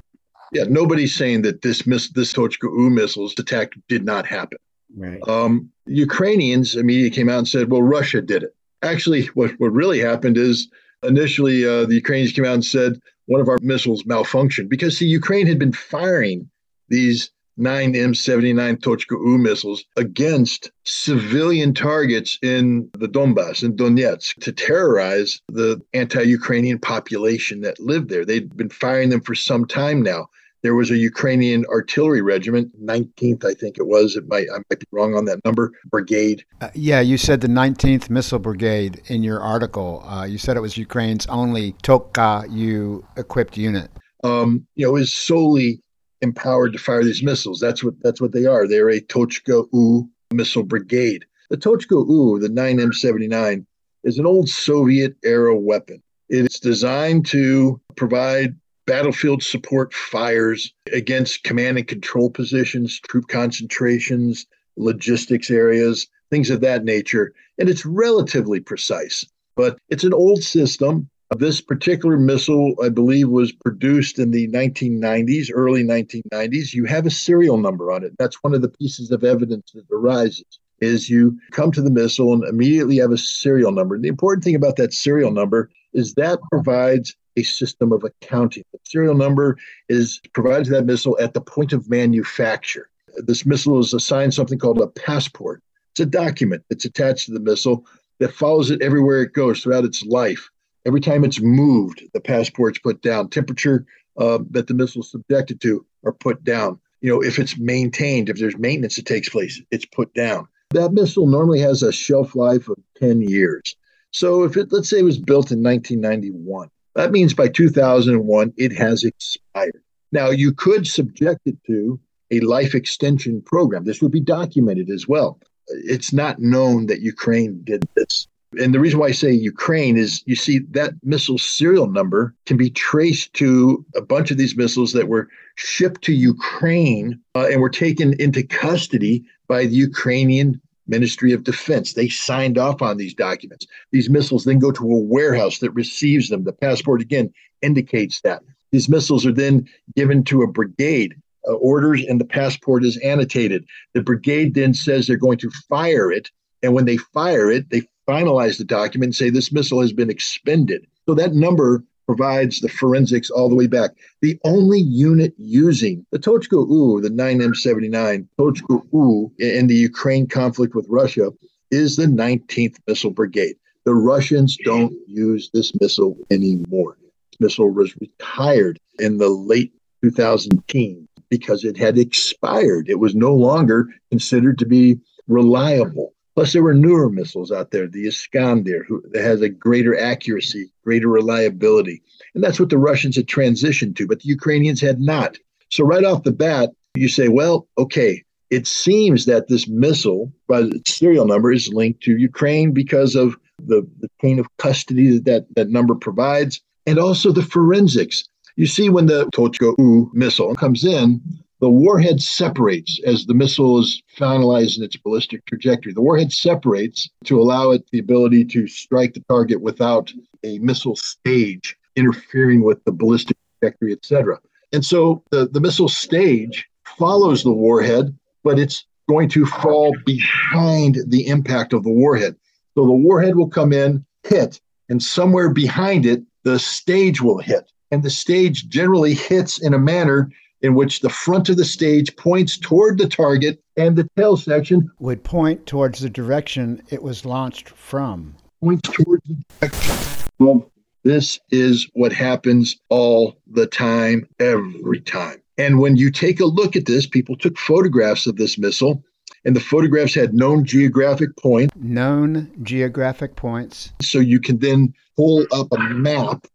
Yeah, 0.52 0.64
nobody's 0.68 1.16
saying 1.16 1.44
that 1.44 1.62
this 1.62 1.86
miss 1.86 2.10
this 2.10 2.34
Tochka 2.34 2.64
U 2.64 2.90
missiles 2.90 3.36
attack 3.38 3.74
did 3.88 4.04
not 4.06 4.26
happen. 4.26 4.58
Right. 4.98 5.20
Um, 5.28 5.70
Ukrainians 5.86 6.76
immediately 6.76 7.16
came 7.16 7.30
out 7.30 7.38
and 7.38 7.48
said, 7.48 7.70
"Well, 7.70 7.84
Russia 7.84 8.22
did 8.22 8.44
it." 8.44 8.56
Actually, 8.82 9.26
what 9.36 9.52
what 9.60 9.72
really 9.72 10.00
happened 10.00 10.38
is 10.38 10.68
initially 11.04 11.66
uh, 11.66 11.86
the 11.86 11.96
Ukrainians 11.96 12.34
came 12.34 12.46
out 12.46 12.54
and 12.54 12.66
said 12.66 13.00
one 13.26 13.42
of 13.42 13.48
our 13.48 13.60
missiles 13.62 14.04
malfunctioned 14.04 14.70
because 14.70 15.00
the 15.00 15.06
Ukraine 15.06 15.48
had 15.48 15.60
been 15.60 15.74
firing 15.74 16.50
these 16.90 17.32
9 17.58 17.94
M79 17.94 18.78
Tochka 18.78 19.12
U 19.12 19.38
missiles 19.38 19.84
against 19.98 20.72
civilian 20.86 21.74
targets 21.74 22.40
in 22.42 22.90
the 22.94 23.08
Donbass 23.08 23.64
and 23.64 23.78
Donetsk 23.78 24.36
to 24.36 24.54
terrorize 24.54 25.42
the 25.50 25.82
anti 25.94 26.24
Ukrainian 26.24 26.80
population 26.80 27.60
that 27.62 27.80
lived 27.80 28.10
there. 28.10 28.24
They'd 28.24 28.56
been 28.56 28.70
firing 28.70 29.10
them 29.10 29.22
for 29.22 29.36
some 29.36 29.66
time 29.66 30.02
now. 30.02 30.30
There 30.62 30.76
was 30.76 30.92
a 30.92 30.98
Ukrainian 30.98 31.66
artillery 31.68 32.22
regiment, 32.22 32.70
19th, 32.86 33.46
I 33.46 33.54
think 33.54 33.78
it 33.78 33.88
was. 33.88 34.16
It 34.16 34.28
might 34.28 34.48
I 34.54 34.58
might 34.70 34.80
be 34.80 34.86
wrong 34.92 35.16
on 35.16 35.26
that 35.26 35.44
number. 35.46 35.72
Brigade. 35.86 36.44
Uh, 36.62 36.70
yeah, 36.74 37.00
you 37.00 37.18
said 37.18 37.42
the 37.42 37.48
19th 37.48 38.10
Missile 38.10 38.40
Brigade 38.40 39.02
in 39.08 39.24
your 39.24 39.40
article. 39.40 40.04
Uh, 40.06 40.26
you 40.26 40.38
said 40.38 40.58
it 40.58 40.62
was 40.62 40.78
Ukraine's 40.78 41.26
only 41.28 41.74
Tochka 41.84 42.46
U 42.52 43.06
equipped 43.16 43.58
unit. 43.58 43.90
Um, 44.24 44.68
you 44.76 44.86
know, 44.86 44.98
is 44.98 45.14
solely 45.14 45.82
empowered 46.22 46.74
to 46.74 46.80
fire 46.80 47.04
these 47.04 47.24
missiles. 47.24 47.60
That's 47.60 47.84
what 47.84 47.96
that's 48.02 48.20
what 48.20 48.34
they 48.34 48.46
are. 48.46 48.68
They're 48.68 48.90
a 48.90 49.02
Tochka 49.02 49.68
U 49.72 50.10
missile 50.32 50.64
brigade. 50.64 51.26
The 51.50 51.58
Tochka 51.58 52.08
U, 52.08 52.38
the 52.40 52.50
9M79, 52.50 53.66
is 54.04 54.20
an 54.20 54.26
old 54.26 54.50
Soviet 54.50 55.16
era 55.24 55.58
weapon. 55.58 56.04
It's 56.30 56.60
designed 56.60 57.26
to 57.28 57.82
provide 57.96 58.56
battlefield 58.90 59.44
support 59.44 59.94
fires 59.94 60.74
against 60.94 61.44
command 61.44 61.78
and 61.78 61.88
control 61.88 62.28
positions, 62.28 63.00
troop 63.08 63.28
concentrations, 63.28 64.48
logistics 64.78 65.52
areas, 65.52 66.08
things 66.32 66.50
of 66.50 66.62
that 66.62 66.84
nature. 66.84 67.32
And 67.60 67.70
it's 67.70 67.86
relatively 67.86 68.60
precise, 68.60 69.24
but 69.56 69.78
it's 69.90 70.04
an 70.04 70.14
old 70.14 70.42
system. 70.42 71.08
This 71.38 71.62
particular 71.62 72.18
missile, 72.18 72.74
I 72.84 72.90
believe, 72.90 73.30
was 73.30 73.52
produced 73.52 74.18
in 74.18 74.32
the 74.32 74.48
1990s, 74.48 75.50
early 75.54 75.84
1990s. 75.84 76.74
You 76.74 76.86
have 76.86 77.06
a 77.06 77.12
serial 77.12 77.58
number 77.58 77.92
on 77.92 78.04
it. 78.04 78.14
That's 78.18 78.44
one 78.44 78.56
of 78.56 78.64
the 78.64 78.70
pieces 78.70 79.12
of 79.12 79.24
evidence 79.24 79.72
that 79.76 79.86
arises 79.92 80.60
is 80.82 81.12
you 81.12 81.38
come 81.52 81.72
to 81.74 81.82
the 81.84 81.92
missile 81.92 82.34
and 82.34 82.44
immediately 82.46 82.98
have 82.98 83.12
a 83.12 83.20
serial 83.20 83.72
number. 83.72 84.00
The 84.00 84.08
important 84.08 84.44
thing 84.44 84.56
about 84.56 84.78
that 84.78 84.94
serial 84.94 85.30
number 85.30 85.70
is 85.94 86.16
that 86.16 86.40
provides 86.52 87.16
a 87.36 87.44
system 87.44 87.92
of 87.92 88.04
accounting. 88.04 88.64
The 88.72 88.80
serial 88.84 89.16
number 89.16 89.58
is 89.88 90.20
provided 90.34 90.66
to 90.66 90.72
that 90.72 90.86
missile 90.86 91.18
at 91.20 91.34
the 91.34 91.42
point 91.42 91.74
of 91.74 91.90
manufacture. 91.90 92.90
This 93.18 93.46
missile 93.46 93.80
is 93.80 93.94
assigned 93.94 94.34
something 94.34 94.60
called 94.60 94.82
a 94.82 94.88
passport. 94.88 95.62
It's 95.92 96.02
a 96.02 96.06
document 96.06 96.64
that's 96.70 96.86
attached 96.86 97.26
to 97.26 97.34
the 97.34 97.40
missile 97.40 97.86
that 98.20 98.34
follows 98.34 98.70
it 98.70 98.82
everywhere 98.82 99.22
it 99.22 99.34
goes 99.34 99.62
throughout 99.62 99.86
its 99.86 100.04
life. 100.04 100.50
Every 100.86 101.02
time 101.02 101.24
it's 101.24 101.42
moved, 101.42 102.04
the 102.14 102.22
passport's 102.22 102.80
put 102.80 103.02
down. 103.02 103.30
Temperature 103.30 103.86
uh, 104.18 104.40
that 104.52 104.68
the 104.68 104.74
missile 104.74 105.02
is 105.02 105.12
subjected 105.12 105.62
to 105.62 105.86
are 106.06 106.14
put 106.14 106.44
down. 106.44 106.80
You 107.02 107.10
know, 107.10 107.22
if 107.22 107.40
it's 107.40 107.58
maintained, 107.58 108.30
if 108.30 108.38
there's 108.38 108.58
maintenance 108.58 108.98
that 108.98 109.06
takes 109.06 109.30
place, 109.30 109.62
it's 109.72 109.86
put 109.86 110.14
down. 110.14 110.48
That 110.72 110.94
missile 110.94 111.28
normally 111.28 111.60
has 111.62 111.82
a 111.82 111.92
shelf 111.92 112.36
life 112.36 112.68
of 112.70 112.78
10 112.98 113.22
years. 113.22 113.76
So 114.12 114.44
if 114.44 114.58
it, 114.58 114.72
let's 114.72 114.90
say 114.90 115.00
it 115.00 115.04
was 115.04 115.18
built 115.18 115.52
in 115.52 115.64
1991, 115.64 116.70
that 117.00 117.12
means 117.12 117.34
by 117.34 117.48
2001, 117.48 118.54
it 118.58 118.74
has 118.74 119.06
expired. 119.06 119.82
Now, 120.12 120.32
you 120.32 120.52
could 120.52 120.86
subject 120.86 121.40
it 121.46 121.58
to 121.68 121.98
a 122.30 122.42
life 122.42 122.76
extension 122.76 123.42
program. 123.42 123.86
This 123.86 124.02
would 124.02 124.12
be 124.12 124.20
documented 124.20 124.90
as 124.90 125.08
well. 125.08 125.40
It's 125.68 126.12
not 126.12 126.40
known 126.40 126.88
that 126.88 127.02
Ukraine 127.02 127.62
did 127.64 127.88
this. 127.96 128.28
And 128.60 128.74
the 128.74 128.82
reason 128.82 129.00
why 129.00 129.08
I 129.08 129.12
say 129.12 129.32
Ukraine 129.32 129.96
is 129.96 130.24
you 130.26 130.36
see 130.36 130.60
that 130.72 130.94
missile 131.04 131.38
serial 131.38 131.88
number 131.88 132.36
can 132.46 132.58
be 132.58 132.70
traced 132.72 133.34
to 133.36 133.86
a 133.96 134.02
bunch 134.02 134.32
of 134.32 134.38
these 134.38 134.58
missiles 134.58 134.92
that 134.94 135.08
were 135.08 135.30
shipped 135.56 136.02
to 136.04 136.14
Ukraine 136.14 137.20
uh, 137.36 137.48
and 137.50 137.62
were 137.62 137.70
taken 137.70 138.20
into 138.20 138.44
custody 138.44 139.24
by 139.48 139.68
the 139.68 139.76
Ukrainian 139.76 140.60
Ministry 140.90 141.32
of 141.32 141.44
Defense. 141.44 141.94
They 141.94 142.10
signed 142.10 142.58
off 142.58 142.82
on 142.82 142.98
these 142.98 143.14
documents. 143.14 143.68
These 143.92 144.10
missiles 144.10 144.44
then 144.44 144.60
go 144.60 144.72
to 144.72 144.84
a 144.84 145.00
warehouse 145.00 145.60
that 145.60 145.72
receives 145.72 146.30
them. 146.30 146.44
The 146.44 146.54
passport, 146.54 147.02
again, 147.02 147.32
indicates 147.62 148.22
that. 148.22 148.42
These 148.72 148.90
missiles 148.90 149.26
are 149.26 149.32
then 149.32 149.68
given 149.96 150.24
to 150.26 150.42
a 150.42 150.48
brigade. 150.48 151.16
Uh, 151.48 151.54
orders 151.54 152.04
and 152.06 152.20
the 152.20 152.26
passport 152.26 152.84
is 152.84 152.98
annotated. 152.98 153.66
The 153.94 154.02
brigade 154.02 154.56
then 154.56 154.74
says 154.74 155.08
they're 155.08 155.18
going 155.18 155.38
to 155.40 155.50
fire 155.70 156.12
it. 156.12 156.30
And 156.62 156.74
when 156.74 156.86
they 156.86 156.98
fire 156.98 157.50
it, 157.50 157.70
they 157.70 157.84
finalize 158.08 158.58
the 158.58 158.66
document 158.66 159.10
and 159.10 159.16
say 159.16 159.30
this 159.30 159.52
missile 159.52 159.82
has 159.82 159.94
been 159.94 160.10
expended. 160.10 160.86
So 161.08 161.16
that 161.16 161.34
number 161.34 161.84
provides 162.10 162.60
the 162.60 162.70
forensics 162.70 163.30
all 163.30 163.50
the 163.50 163.56
way 163.56 163.68
back. 163.68 163.92
The 164.22 164.40
only 164.44 164.80
unit 164.80 165.32
using 165.38 166.04
the 166.10 166.18
Tochka 166.18 166.56
U, 166.68 167.00
the 167.00 167.10
9M79 167.12 168.28
Tochka 168.40 168.82
U 168.92 169.32
in 169.38 169.68
the 169.68 169.76
Ukraine 169.76 170.26
conflict 170.26 170.74
with 170.74 170.88
Russia, 170.90 171.32
is 171.70 171.98
the 171.98 172.08
19th 172.08 172.78
Missile 172.88 173.12
Brigade. 173.12 173.58
The 173.86 173.94
Russians 173.94 174.58
don't 174.66 174.96
use 175.06 175.52
this 175.54 175.72
missile 175.80 176.18
anymore. 176.32 176.98
This 177.04 177.40
missile 177.40 177.70
was 177.70 177.96
retired 177.98 178.80
in 178.98 179.20
the 179.20 179.30
late 179.30 179.72
2010 180.02 181.08
because 181.30 181.64
it 181.64 181.78
had 181.78 182.00
expired. 182.00 182.90
It 182.90 182.98
was 182.98 183.14
no 183.14 183.36
longer 183.36 183.88
considered 184.10 184.58
to 184.58 184.66
be 184.66 185.00
reliable. 185.28 186.16
Plus, 186.40 186.54
there 186.54 186.64
were 186.64 186.74
newer 186.74 187.10
missiles 187.10 187.52
out 187.52 187.72
there, 187.72 187.86
the 187.86 188.08
Iskander, 188.08 188.86
who 188.88 189.04
that 189.12 189.24
has 189.24 189.42
a 189.42 189.50
greater 189.50 190.00
accuracy, 190.00 190.72
greater 190.86 191.10
reliability. 191.10 192.02
And 192.34 192.42
that's 192.42 192.62
what 192.62 192.70
the 192.70 192.78
Russians 192.78 193.18
had 193.18 193.28
transitioned 193.28 193.98
to, 193.98 194.08
but 194.08 194.22
the 194.22 194.30
Ukrainians 194.30 194.80
had 194.80 195.02
not. 195.02 195.38
So, 195.68 195.84
right 195.84 196.06
off 196.06 196.24
the 196.24 196.32
bat, 196.32 196.70
you 196.96 197.10
say, 197.10 197.28
well, 197.28 197.68
okay, 197.78 198.24
it 198.52 198.68
seems 198.68 199.26
that 199.26 199.50
this 199.50 199.68
missile, 199.68 200.32
by 200.48 200.62
its 200.62 200.96
serial 200.96 201.26
number, 201.26 201.52
is 201.52 201.74
linked 201.74 202.04
to 202.04 202.18
Ukraine 202.18 202.72
because 202.72 203.16
of 203.16 203.36
the, 203.62 203.86
the 204.00 204.08
chain 204.22 204.40
of 204.40 204.48
custody 204.60 205.20
that, 205.20 205.46
that 205.58 205.68
number 205.68 205.94
provides, 205.94 206.62
and 206.86 207.00
also 207.00 207.34
the 207.34 207.44
forensics. 207.44 208.24
You 208.56 208.66
see, 208.66 208.88
when 208.88 209.08
the 209.08 209.26
Tochka 209.36 209.76
U 209.78 210.10
missile 210.14 210.56
comes 210.56 210.86
in, 210.86 211.20
the 211.60 211.70
warhead 211.70 212.22
separates 212.22 213.00
as 213.06 213.26
the 213.26 213.34
missile 213.34 213.80
is 213.80 214.02
finalized 214.18 214.78
in 214.78 214.84
its 214.84 214.96
ballistic 214.96 215.46
trajectory. 215.46 215.94
The 215.94 216.02
warhead 216.02 216.32
separates 216.32 217.10
to 217.26 217.40
allow 217.40 217.72
it 217.72 217.86
the 217.92 218.00
ability 218.00 218.46
to 218.46 218.68
strike 218.68 219.14
the 219.14 219.24
target 219.30 219.62
without 219.62 220.12
a 220.44 220.60
missile 220.60 220.96
stage 220.96 221.78
interfering 221.96 222.64
with 222.64 222.84
the 222.86 222.92
ballistic 222.92 223.38
trajectory, 223.60 223.92
etc. 223.92 224.40
And 224.72 224.86
so 224.86 225.24
the, 225.32 225.48
the 225.48 225.60
missile 225.60 225.90
stage 225.90 226.68
follows 226.98 227.44
the 227.44 227.52
warhead, 227.52 228.18
but 228.44 228.58
it's 228.58 228.86
going 229.10 229.28
to 229.30 229.46
fall 229.46 229.94
behind 230.06 230.98
the 231.08 231.28
impact 231.28 231.74
of 231.74 231.84
the 231.84 231.92
warhead. 231.92 232.36
So 232.76 232.86
the 232.86 232.92
warhead 232.92 233.36
will 233.36 233.50
come 233.50 233.74
in, 233.74 234.06
hit, 234.24 234.62
and 234.88 235.04
somewhere 235.04 235.50
behind 235.50 236.06
it, 236.06 236.24
the 236.44 236.58
stage 236.58 237.22
will 237.22 237.40
hit. 237.40 237.70
And 237.92 238.04
the 238.04 238.10
stage 238.10 238.70
generally 238.70 239.14
hits 239.14 239.58
in 239.58 239.74
a 239.74 239.80
manner 239.80 240.30
in 240.62 240.76
which 240.76 241.00
the 241.00 241.10
front 241.10 241.50
of 241.50 241.58
the 241.58 241.66
stage 241.66 242.16
points 242.16 242.58
toward 242.58 242.98
the 242.98 243.08
target 243.08 243.62
and 243.78 243.96
the 243.96 244.10
tail 244.18 244.36
section 244.36 244.90
would 245.00 245.24
point 245.24 245.66
towards 245.66 246.00
the 246.00 246.10
direction 246.10 246.82
it 246.90 247.02
was 247.02 247.26
launched 247.26 247.70
from. 247.70 248.36
Points 248.62 248.90
towards 248.90 249.24
the 249.26 249.38
direction. 249.60 249.96
Well, 250.40 250.70
this 251.04 251.40
is 251.50 251.90
what 251.94 252.12
happens 252.12 252.76
all 252.90 253.38
the 253.48 253.68
time, 253.68 254.28
every 254.40 255.00
time. 255.00 255.42
And 255.58 255.80
when 255.80 255.96
you 255.96 256.12
take 256.12 256.40
a 256.40 256.46
look 256.46 256.76
at 256.76 256.86
this, 256.86 257.08
people 257.08 257.36
took 257.38 257.58
photographs 257.58 258.28
of 258.28 258.36
this 258.36 258.58
missile, 258.58 259.04
and 259.46 259.56
the 259.56 259.62
photographs 259.62 260.14
had 260.14 260.34
known 260.34 260.66
geographic 260.66 261.36
points. 261.38 261.74
Known 261.78 262.52
geographic 262.64 263.36
points. 263.36 263.94
So 264.02 264.20
you 264.20 264.40
can 264.40 264.60
then 264.60 264.94
pull 265.16 265.46
up 265.52 265.68
a 265.72 265.80
map 265.80 266.46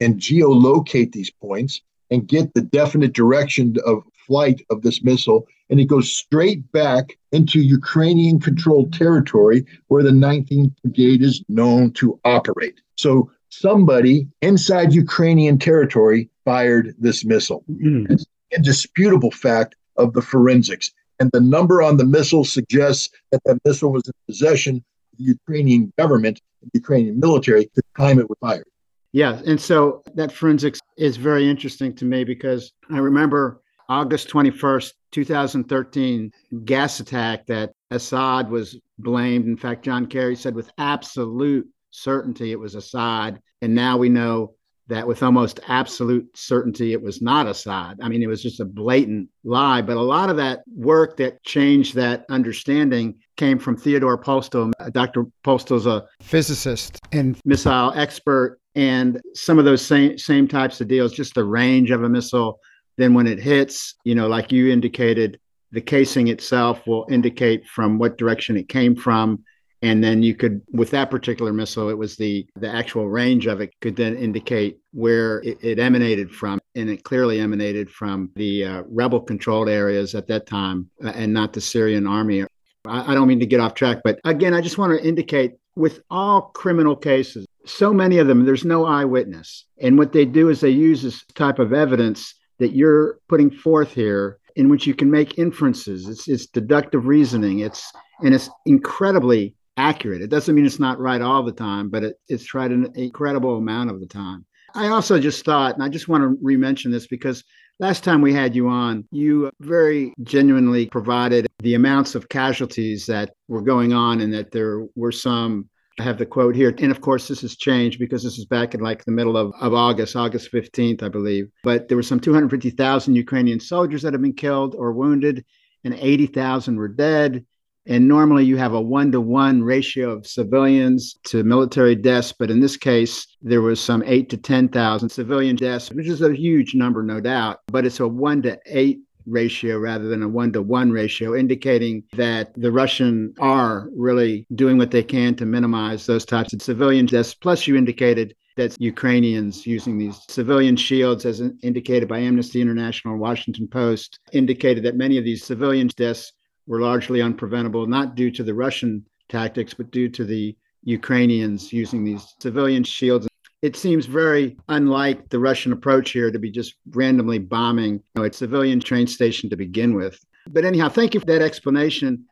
and 0.00 0.20
geolocate 0.20 1.12
these 1.12 1.30
points 1.30 1.80
and 2.10 2.28
get 2.28 2.54
the 2.54 2.62
definite 2.62 3.12
direction 3.12 3.76
of 3.86 4.04
flight 4.26 4.62
of 4.70 4.82
this 4.82 5.02
missile. 5.02 5.46
And 5.70 5.80
it 5.80 5.86
goes 5.86 6.14
straight 6.14 6.70
back 6.72 7.18
into 7.32 7.60
Ukrainian 7.60 8.40
controlled 8.40 8.92
territory 8.92 9.64
where 9.88 10.02
the 10.02 10.10
19th 10.10 10.72
Brigade 10.82 11.22
is 11.22 11.42
known 11.48 11.92
to 11.92 12.18
operate. 12.24 12.80
So 12.96 13.30
somebody 13.48 14.28
inside 14.42 14.92
Ukrainian 14.92 15.58
territory 15.58 16.30
fired 16.44 16.94
this 16.98 17.24
missile. 17.24 17.64
Mm. 17.70 18.10
It's 18.10 18.26
indisputable 18.50 19.30
fact 19.30 19.74
of 19.96 20.12
the 20.12 20.22
forensics. 20.22 20.90
And 21.20 21.30
the 21.32 21.40
number 21.40 21.82
on 21.82 21.96
the 21.96 22.04
missile 22.04 22.44
suggests 22.44 23.10
that 23.30 23.42
the 23.44 23.58
missile 23.64 23.92
was 23.92 24.06
in 24.06 24.12
possession 24.26 24.76
of 24.76 25.18
the 25.18 25.24
Ukrainian 25.24 25.92
government, 25.96 26.40
the 26.62 26.70
Ukrainian 26.74 27.20
military, 27.20 27.62
at 27.64 27.74
the 27.74 27.82
time 27.96 28.18
it 28.18 28.28
was 28.28 28.38
fired. 28.40 28.66
Yeah. 29.14 29.40
And 29.46 29.60
so 29.60 30.02
that 30.16 30.32
forensics 30.32 30.80
is 30.98 31.16
very 31.16 31.48
interesting 31.48 31.94
to 31.94 32.04
me 32.04 32.24
because 32.24 32.72
I 32.90 32.98
remember 32.98 33.62
August 33.88 34.28
21st, 34.28 34.92
2013, 35.12 36.32
gas 36.64 36.98
attack 36.98 37.46
that 37.46 37.70
Assad 37.92 38.50
was 38.50 38.76
blamed. 38.98 39.44
In 39.46 39.56
fact, 39.56 39.84
John 39.84 40.06
Kerry 40.06 40.34
said 40.34 40.56
with 40.56 40.68
absolute 40.78 41.68
certainty 41.92 42.50
it 42.50 42.58
was 42.58 42.74
Assad. 42.74 43.40
And 43.62 43.72
now 43.72 43.96
we 43.96 44.08
know 44.08 44.56
that 44.88 45.06
with 45.06 45.22
almost 45.22 45.60
absolute 45.68 46.26
certainty 46.36 46.92
it 46.92 47.02
was 47.02 47.22
not 47.22 47.46
Assad. 47.46 47.98
I 48.02 48.08
mean, 48.08 48.22
it 48.22 48.26
was 48.26 48.42
just 48.42 48.60
a 48.60 48.64
blatant 48.64 49.28
lie. 49.42 49.80
But 49.80 49.96
a 49.96 50.02
lot 50.02 50.30
of 50.30 50.36
that 50.36 50.62
work 50.74 51.16
that 51.16 51.42
changed 51.42 51.94
that 51.94 52.26
understanding 52.28 53.16
came 53.36 53.58
from 53.58 53.76
Theodore 53.76 54.18
Postol. 54.18 54.72
Dr. 54.92 55.24
Postol's 55.42 55.86
a 55.86 56.06
physicist 56.20 56.98
and 57.12 57.38
missile 57.44 57.92
expert 57.94 58.58
and 58.74 59.20
some 59.34 59.58
of 59.58 59.64
those 59.64 59.84
same 59.84 60.18
same 60.18 60.48
types 60.48 60.80
of 60.80 60.88
deals 60.88 61.12
just 61.12 61.34
the 61.34 61.44
range 61.44 61.90
of 61.90 62.02
a 62.02 62.08
missile 62.08 62.58
then 62.96 63.14
when 63.14 63.26
it 63.26 63.38
hits 63.38 63.94
you 64.04 64.14
know 64.14 64.26
like 64.26 64.50
you 64.50 64.70
indicated 64.70 65.38
the 65.72 65.80
casing 65.80 66.28
itself 66.28 66.86
will 66.86 67.06
indicate 67.10 67.66
from 67.66 67.98
what 67.98 68.18
direction 68.18 68.56
it 68.56 68.68
came 68.68 68.94
from 68.94 69.42
and 69.84 70.02
then 70.02 70.22
you 70.22 70.34
could 70.34 70.60
with 70.72 70.90
that 70.90 71.10
particular 71.10 71.52
missile 71.52 71.88
it 71.88 71.98
was 71.98 72.16
the 72.16 72.46
the 72.56 72.68
actual 72.68 73.08
range 73.08 73.46
of 73.46 73.60
it 73.60 73.72
could 73.80 73.96
then 73.96 74.16
indicate 74.16 74.78
where 74.92 75.40
it, 75.42 75.58
it 75.62 75.78
emanated 75.78 76.30
from 76.30 76.58
and 76.74 76.90
it 76.90 77.04
clearly 77.04 77.40
emanated 77.40 77.90
from 77.90 78.30
the 78.36 78.64
uh, 78.64 78.82
rebel 78.88 79.20
controlled 79.20 79.68
areas 79.68 80.14
at 80.14 80.26
that 80.26 80.46
time 80.46 80.88
uh, 81.04 81.12
and 81.14 81.32
not 81.32 81.52
the 81.52 81.60
syrian 81.60 82.06
army 82.06 82.42
I, 82.86 83.12
I 83.12 83.14
don't 83.14 83.28
mean 83.28 83.40
to 83.40 83.46
get 83.46 83.60
off 83.60 83.74
track 83.74 83.98
but 84.02 84.18
again 84.24 84.54
i 84.54 84.60
just 84.60 84.78
want 84.78 84.98
to 84.98 85.06
indicate 85.06 85.52
with 85.76 86.00
all 86.10 86.50
criminal 86.54 86.96
cases 86.96 87.46
so 87.66 87.92
many 87.92 88.18
of 88.18 88.26
them, 88.26 88.44
there's 88.44 88.64
no 88.64 88.84
eyewitness. 88.84 89.66
And 89.80 89.98
what 89.98 90.12
they 90.12 90.24
do 90.24 90.48
is 90.48 90.60
they 90.60 90.70
use 90.70 91.02
this 91.02 91.24
type 91.34 91.58
of 91.58 91.72
evidence 91.72 92.34
that 92.58 92.74
you're 92.74 93.18
putting 93.28 93.50
forth 93.50 93.92
here 93.92 94.38
in 94.56 94.68
which 94.68 94.86
you 94.86 94.94
can 94.94 95.10
make 95.10 95.38
inferences. 95.38 96.08
It's, 96.08 96.28
it's 96.28 96.46
deductive 96.46 97.06
reasoning. 97.06 97.60
It's 97.60 97.90
and 98.20 98.34
it's 98.34 98.48
incredibly 98.66 99.54
accurate. 99.76 100.22
It 100.22 100.30
doesn't 100.30 100.54
mean 100.54 100.66
it's 100.66 100.80
not 100.80 101.00
right 101.00 101.20
all 101.20 101.42
the 101.42 101.52
time, 101.52 101.88
but 101.88 102.04
it, 102.04 102.16
it's 102.28 102.54
right 102.54 102.70
an 102.70 102.92
incredible 102.94 103.56
amount 103.56 103.90
of 103.90 104.00
the 104.00 104.06
time. 104.06 104.44
I 104.74 104.88
also 104.88 105.20
just 105.20 105.44
thought, 105.44 105.74
and 105.74 105.82
I 105.82 105.88
just 105.88 106.08
want 106.08 106.22
to 106.22 106.36
re-mention 106.42 106.90
this 106.90 107.06
because 107.06 107.44
last 107.78 108.02
time 108.02 108.20
we 108.20 108.32
had 108.32 108.54
you 108.54 108.68
on, 108.68 109.04
you 109.12 109.50
very 109.60 110.12
genuinely 110.22 110.86
provided 110.86 111.46
the 111.60 111.74
amounts 111.74 112.14
of 112.14 112.28
casualties 112.28 113.06
that 113.06 113.34
were 113.48 113.62
going 113.62 113.92
on 113.92 114.20
and 114.20 114.32
that 114.34 114.50
there 114.50 114.86
were 114.96 115.12
some 115.12 115.68
I 115.98 116.02
have 116.02 116.18
the 116.18 116.26
quote 116.26 116.56
here. 116.56 116.74
And 116.78 116.90
of 116.90 117.00
course, 117.00 117.28
this 117.28 117.42
has 117.42 117.56
changed 117.56 118.00
because 118.00 118.24
this 118.24 118.38
is 118.38 118.46
back 118.46 118.74
in 118.74 118.80
like 118.80 119.04
the 119.04 119.12
middle 119.12 119.36
of, 119.36 119.52
of 119.60 119.74
August, 119.74 120.16
August 120.16 120.50
15th, 120.52 121.02
I 121.02 121.08
believe. 121.08 121.46
But 121.62 121.88
there 121.88 121.96
were 121.96 122.02
some 122.02 122.18
250,000 122.18 123.14
Ukrainian 123.14 123.60
soldiers 123.60 124.02
that 124.02 124.12
have 124.12 124.22
been 124.22 124.32
killed 124.32 124.74
or 124.74 124.92
wounded, 124.92 125.44
and 125.84 125.94
80,000 125.94 126.76
were 126.76 126.88
dead. 126.88 127.46
And 127.86 128.08
normally 128.08 128.44
you 128.44 128.56
have 128.56 128.72
a 128.72 128.80
one 128.80 129.12
to 129.12 129.20
one 129.20 129.62
ratio 129.62 130.10
of 130.10 130.26
civilians 130.26 131.18
to 131.24 131.44
military 131.44 131.94
deaths. 131.94 132.32
But 132.32 132.50
in 132.50 132.60
this 132.60 132.76
case, 132.76 133.26
there 133.42 133.60
was 133.60 133.78
some 133.78 134.02
eight 134.06 134.30
to 134.30 134.36
10,000 134.36 135.08
civilian 135.08 135.56
deaths, 135.56 135.90
which 135.90 136.06
is 136.06 136.22
a 136.22 136.34
huge 136.34 136.74
number, 136.74 137.02
no 137.02 137.20
doubt. 137.20 137.60
But 137.66 137.84
it's 137.84 138.00
a 138.00 138.08
one 138.08 138.40
to 138.42 138.58
eight 138.66 139.00
ratio 139.26 139.78
rather 139.78 140.08
than 140.08 140.22
a 140.22 140.28
one 140.28 140.52
to 140.52 140.62
one 140.62 140.90
ratio, 140.90 141.34
indicating 141.36 142.04
that 142.14 142.52
the 142.54 142.72
Russian 142.72 143.34
are 143.38 143.88
really 143.94 144.46
doing 144.54 144.78
what 144.78 144.90
they 144.90 145.02
can 145.02 145.34
to 145.36 145.46
minimize 145.46 146.06
those 146.06 146.24
types 146.24 146.52
of 146.52 146.62
civilian 146.62 147.06
deaths. 147.06 147.34
Plus, 147.34 147.66
you 147.66 147.76
indicated 147.76 148.34
that 148.56 148.80
Ukrainians 148.80 149.66
using 149.66 149.98
these 149.98 150.20
civilian 150.28 150.76
shields, 150.76 151.26
as 151.26 151.40
indicated 151.62 152.08
by 152.08 152.20
Amnesty 152.20 152.60
International 152.60 153.14
and 153.14 153.20
Washington 153.20 153.66
Post, 153.66 154.20
indicated 154.32 154.84
that 154.84 154.96
many 154.96 155.18
of 155.18 155.24
these 155.24 155.44
civilian 155.44 155.88
deaths 155.96 156.32
were 156.66 156.80
largely 156.80 157.20
unpreventable, 157.20 157.86
not 157.86 158.14
due 158.14 158.30
to 158.30 158.42
the 158.42 158.54
Russian 158.54 159.04
tactics, 159.28 159.74
but 159.74 159.90
due 159.90 160.08
to 160.10 160.24
the 160.24 160.56
Ukrainians 160.84 161.72
using 161.72 162.04
these 162.04 162.34
civilian 162.40 162.84
shields. 162.84 163.28
It 163.62 163.76
seems 163.76 164.04
very 164.06 164.56
unlike 164.68 165.30
the 165.30 165.38
Russian 165.38 165.72
approach 165.72 166.10
here 166.10 166.30
to 166.30 166.38
be 166.38 166.50
just 166.50 166.74
randomly 166.90 167.38
bombing 167.38 167.94
you 167.94 168.02
know, 168.16 168.24
a 168.24 168.32
civilian 168.32 168.80
train 168.80 169.06
station 169.06 169.48
to 169.50 169.56
begin 169.56 169.94
with. 169.94 170.22
But 170.48 170.66
anyhow, 170.66 170.90
thank 170.90 171.14
you 171.14 171.20
for 171.20 171.26
that 171.26 171.40
explanation. 171.40 172.26